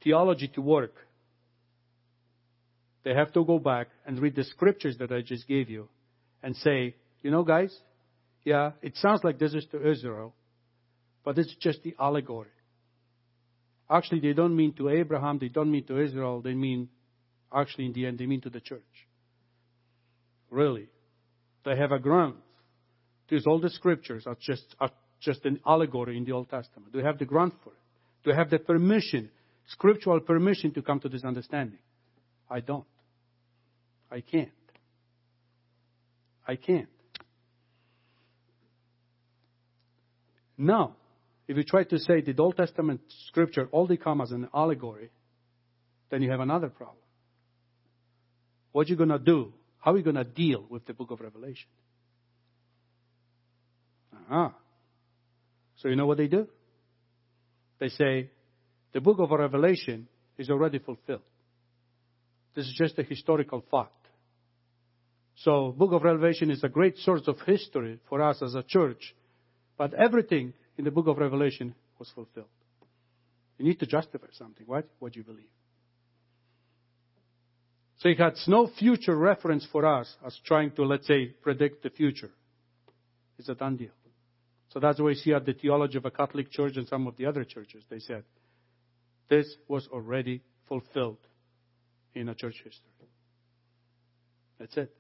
[0.03, 0.95] theology to work,
[3.05, 5.89] they have to go back and read the scriptures that I just gave you
[6.43, 7.75] and say, you know, guys,
[8.45, 10.35] yeah, it sounds like this is to Israel,
[11.25, 12.49] but it's just the allegory.
[13.91, 16.89] Actually, they don't mean to Abraham, they don't mean to Israel, they mean,
[17.55, 18.83] actually, in the end, they mean to the church.
[20.51, 20.89] Really.
[21.65, 22.37] They have a ground.
[23.29, 24.91] These all the scriptures are just, are
[25.21, 26.95] just an allegory in the Old Testament.
[26.95, 27.88] You have the ground for it?
[28.29, 29.31] You have the permission,
[29.69, 31.79] scriptural permission to come to this understanding?
[32.51, 32.85] I don't.
[34.11, 34.51] I can't.
[36.47, 36.89] I can't.
[40.59, 40.97] Now,
[41.47, 45.09] if you try to say the Old Testament scripture all they come as an allegory,
[46.11, 46.99] then you have another problem.
[48.73, 49.55] What are you going to do?
[49.79, 51.69] How are you going to deal with the book of Revelation?
[54.31, 54.53] Ah.
[55.77, 56.47] So you know what they do?
[57.79, 58.31] They say,
[58.93, 61.23] the book of Revelation is already fulfilled.
[62.55, 63.93] This is just a historical fact.
[65.37, 69.15] So, book of Revelation is a great source of history for us as a church,
[69.77, 72.49] but everything in the book of Revelation was fulfilled.
[73.59, 74.85] You need to justify something, right?
[74.99, 75.51] What do you believe.
[77.99, 81.91] So it has no future reference for us as trying to, let's say, predict the
[81.91, 82.31] future.
[83.39, 83.91] It's a done deal.
[84.73, 87.17] So that's why we see at the theology of a Catholic church and some of
[87.17, 87.85] the other churches.
[87.89, 88.25] They said,
[89.29, 91.19] this was already fulfilled
[92.15, 93.09] in a church history.
[94.59, 94.95] That's it.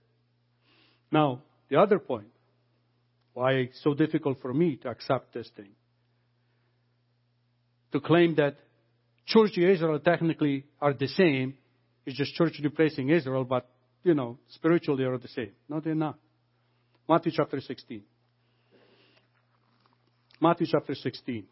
[1.10, 2.28] Now, the other point,
[3.34, 5.70] why it's so difficult for me to accept this thing,
[7.92, 8.56] to claim that
[9.26, 11.54] church and Israel technically are the same,
[12.06, 13.68] it's just church replacing Israel, but,
[14.02, 15.52] you know, spiritually they're the same.
[15.68, 16.18] No, they're not.
[17.08, 18.02] Matthew chapter 16.
[20.41, 21.45] Matthew chapter 16.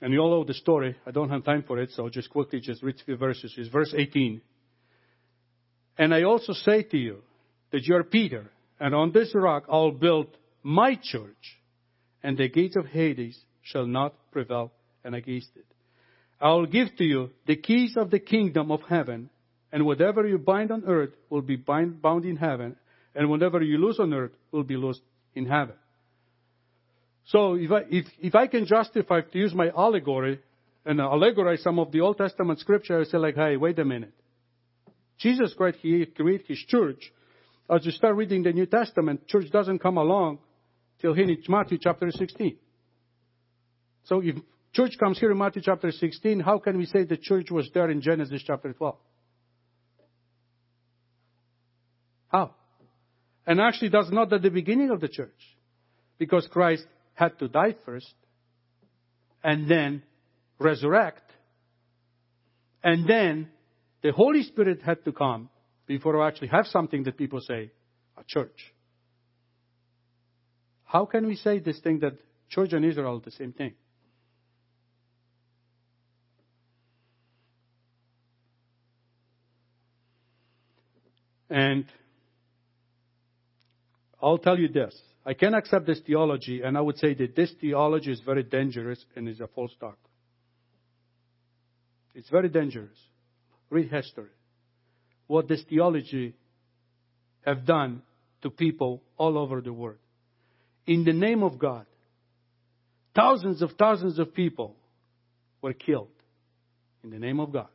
[0.00, 0.96] And you all know the story.
[1.06, 3.52] I don't have time for it, so I'll just quickly just read a few verses.
[3.56, 4.40] It's verse 18.
[5.98, 7.18] And I also say to you
[7.72, 10.28] that you are Peter, and on this rock I'll build
[10.62, 11.58] my church,
[12.22, 14.72] and the gates of Hades shall not prevail
[15.04, 15.64] against it.
[16.40, 19.30] I will give to you the keys of the kingdom of heaven,
[19.72, 22.76] and whatever you bind on earth will be bind, bound in heaven,
[23.14, 25.00] And whatever you lose on earth will be lost
[25.34, 25.74] in heaven.
[27.26, 30.40] So if I, if, if I can justify to use my allegory
[30.84, 34.14] and allegorize some of the Old Testament scripture, I say like, hey, wait a minute.
[35.18, 37.12] Jesus Christ, He created His church.
[37.68, 40.38] As you start reading the New Testament, church doesn't come along
[41.00, 42.56] till here in Matthew chapter 16.
[44.04, 44.36] So if
[44.72, 47.90] church comes here in Matthew chapter 16, how can we say the church was there
[47.90, 48.96] in Genesis chapter 12?
[52.28, 52.54] How?
[53.46, 55.30] And actually, that's not at the beginning of the church.
[56.18, 58.12] Because Christ had to die first,
[59.42, 60.02] and then
[60.58, 61.22] resurrect,
[62.82, 63.48] and then
[64.02, 65.48] the Holy Spirit had to come
[65.86, 67.70] before we actually have something that people say,
[68.16, 68.74] a church.
[70.84, 72.14] How can we say this thing that
[72.48, 73.74] church and Israel are the same thing?
[81.50, 81.86] And
[84.20, 84.98] I'll tell you this.
[85.24, 89.04] I can accept this theology, and I would say that this theology is very dangerous
[89.14, 89.96] and is a false doctrine.
[92.14, 92.96] It's very dangerous.
[93.70, 94.30] Read history.
[95.26, 96.34] What this theology
[97.44, 98.02] have done
[98.42, 99.98] to people all over the world.
[100.86, 101.86] In the name of God,
[103.14, 104.76] thousands of thousands of people
[105.60, 106.08] were killed
[107.04, 107.68] in the name of God.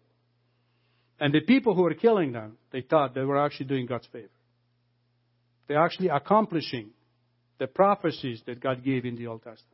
[1.19, 4.27] And the people who were killing them, they thought they were actually doing God's favor.
[5.67, 6.89] They're actually accomplishing
[7.59, 9.69] the prophecies that God gave in the Old Testament.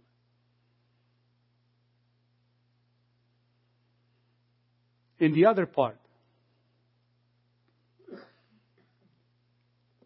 [5.20, 5.98] In the other part,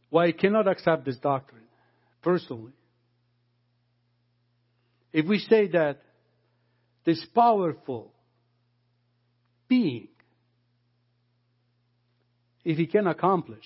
[0.10, 1.64] why I cannot accept this doctrine,
[2.22, 2.74] personally,
[5.12, 6.02] if we say that
[7.06, 8.12] this powerful
[9.68, 10.08] being,
[12.64, 13.66] if he can accomplish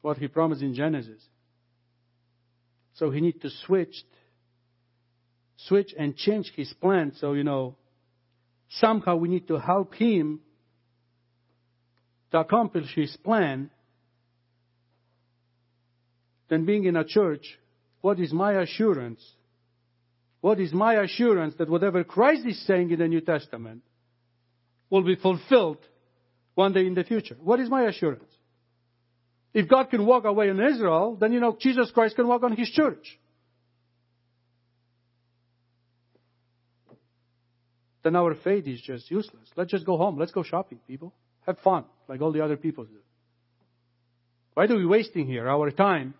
[0.00, 1.22] what he promised in Genesis,
[2.98, 3.94] so he need to switch,
[5.56, 7.12] switch and change his plan.
[7.16, 7.76] So, you know,
[8.70, 10.40] somehow we need to help him
[12.32, 13.70] to accomplish his plan.
[16.48, 17.46] Then being in a church,
[18.00, 19.24] what is my assurance?
[20.40, 23.82] What is my assurance that whatever Christ is saying in the New Testament
[24.90, 25.78] will be fulfilled
[26.54, 27.36] one day in the future?
[27.40, 28.32] What is my assurance?
[29.54, 32.54] If God can walk away on Israel, then you know Jesus Christ can walk on
[32.56, 33.18] His church.
[38.02, 39.50] Then our faith is just useless.
[39.54, 40.18] Let's just go home.
[40.18, 41.12] Let's go shopping, people.
[41.46, 42.96] Have fun, like all the other people do.
[44.54, 46.14] Why are we wasting here our time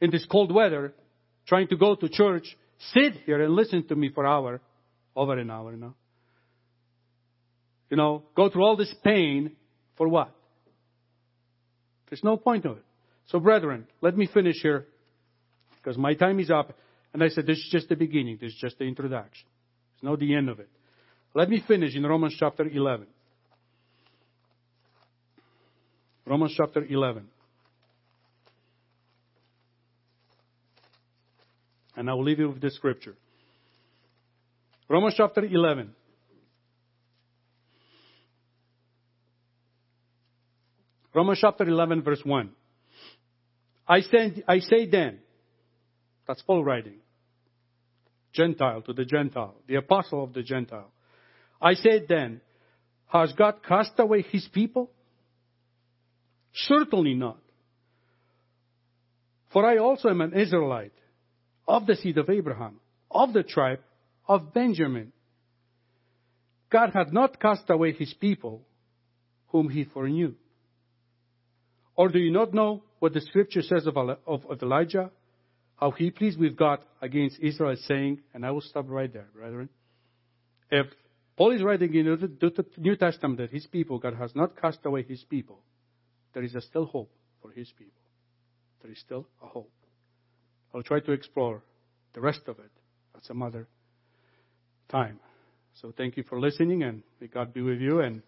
[0.00, 0.92] in this cold weather,
[1.46, 2.56] trying to go to church,
[2.92, 4.60] sit here and listen to me for hour,
[5.16, 5.94] over an hour now?
[7.88, 9.52] You know, go through all this pain
[9.96, 10.35] for what?
[12.08, 12.84] There's no point of it.
[13.26, 14.86] So, brethren, let me finish here
[15.76, 16.76] because my time is up.
[17.12, 18.38] And I said, this is just the beginning.
[18.40, 19.46] This is just the introduction.
[19.94, 20.68] It's not the end of it.
[21.34, 23.06] Let me finish in Romans chapter 11.
[26.26, 27.26] Romans chapter 11.
[31.96, 33.14] And I will leave you with this scripture.
[34.88, 35.92] Romans chapter 11.
[41.16, 42.50] Romans chapter 11, verse 1.
[43.88, 45.20] I say, I say then,
[46.28, 46.98] that's Paul writing,
[48.34, 50.92] Gentile to the Gentile, the apostle of the Gentile.
[51.58, 52.42] I say then,
[53.06, 54.90] has God cast away his people?
[56.52, 57.40] Certainly not.
[59.54, 60.92] For I also am an Israelite,
[61.66, 62.78] of the seed of Abraham,
[63.10, 63.80] of the tribe
[64.28, 65.14] of Benjamin.
[66.70, 68.66] God had not cast away his people,
[69.46, 70.34] whom he foreknew.
[71.96, 75.10] Or do you not know what the scripture says of, Elijah?
[75.76, 79.68] How he pleased with God against Israel, saying, and I will stop right there, brethren.
[80.70, 80.86] If
[81.36, 85.02] Paul is writing in the New Testament that his people, God has not cast away
[85.02, 85.60] his people,
[86.32, 87.10] there is still hope
[87.42, 88.00] for his people.
[88.82, 89.72] There is still a hope.
[90.74, 91.62] I'll try to explore
[92.14, 92.70] the rest of it
[93.14, 93.68] at some other
[94.88, 95.20] time.
[95.80, 98.00] So thank you for listening, and may God be with you.
[98.00, 98.22] And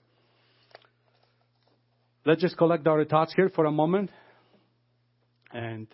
[2.29, 4.11] Let's just collect our thoughts here for a moment
[5.51, 5.87] and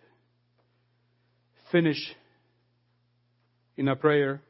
[1.71, 2.13] finish
[3.77, 4.43] in a prayer.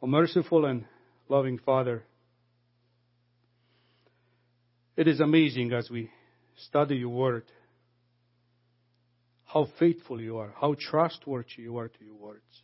[0.00, 0.84] O merciful and
[1.28, 2.04] loving Father,
[4.96, 6.10] it is amazing as we
[6.68, 7.42] study your word
[9.46, 12.62] how faithful you are, how trustworthy you are to your words.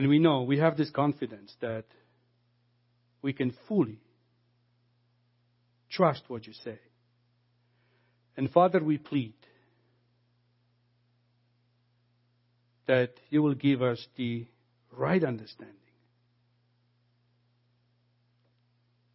[0.00, 1.84] And we know, we have this confidence that
[3.20, 4.00] we can fully
[5.90, 6.78] trust what you say.
[8.34, 9.34] And Father, we plead
[12.86, 14.46] that you will give us the
[14.90, 15.76] right understanding.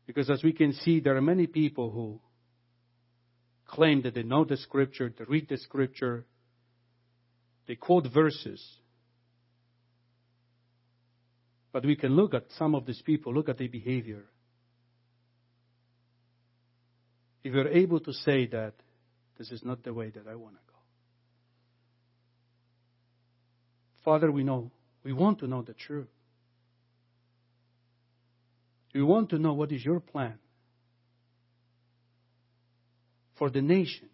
[0.06, 2.22] Because as we can see, there are many people who
[3.66, 6.28] claim that they know the scripture, they read the scripture,
[7.68, 8.64] they quote verses.
[11.76, 14.24] But we can look at some of these people, look at their behavior.
[17.44, 18.76] If you're able to say that
[19.38, 20.78] this is not the way that I want to go.
[24.06, 24.72] Father, we know,
[25.04, 26.08] we want to know the truth.
[28.94, 30.40] We want to know what is your plan
[33.38, 34.08] for the nation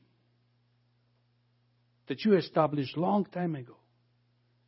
[2.07, 3.75] that you established long time ago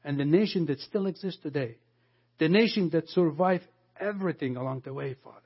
[0.03, 1.77] and the nation that still exists today,
[2.39, 3.67] the nation that survived
[3.99, 5.39] everything along the way, Father.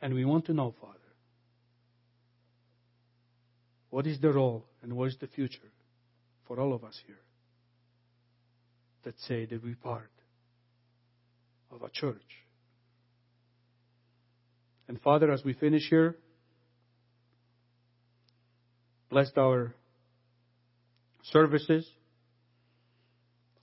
[0.00, 0.94] And we want to know, Father,
[3.90, 5.72] what is the role and what is the future
[6.46, 7.18] for all of us here
[9.04, 10.10] that say that we're part
[11.70, 12.16] of a church.
[14.86, 16.16] And Father, as we finish here,
[19.10, 19.74] bless our
[21.24, 21.86] services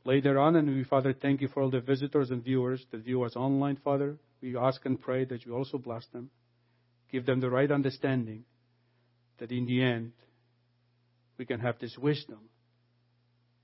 [0.06, 0.56] later on.
[0.56, 3.78] And we, Father, thank you for all the visitors and viewers that view us online,
[3.84, 4.16] Father.
[4.42, 6.30] We ask and pray that you also bless them.
[7.12, 8.46] Give them the right understanding
[9.40, 10.14] that in the end,
[11.38, 12.40] we can have this wisdom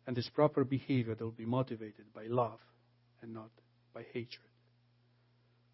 [0.06, 2.60] and this proper behavior that will be motivated by love
[3.22, 3.50] and not
[3.94, 4.50] by hatred.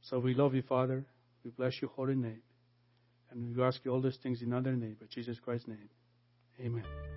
[0.01, 1.05] So we love you, Father.
[1.43, 2.41] We bless your holy name.
[3.32, 5.89] And we ask you all these things in other name, but Jesus Christ's name.
[6.59, 7.16] Amen.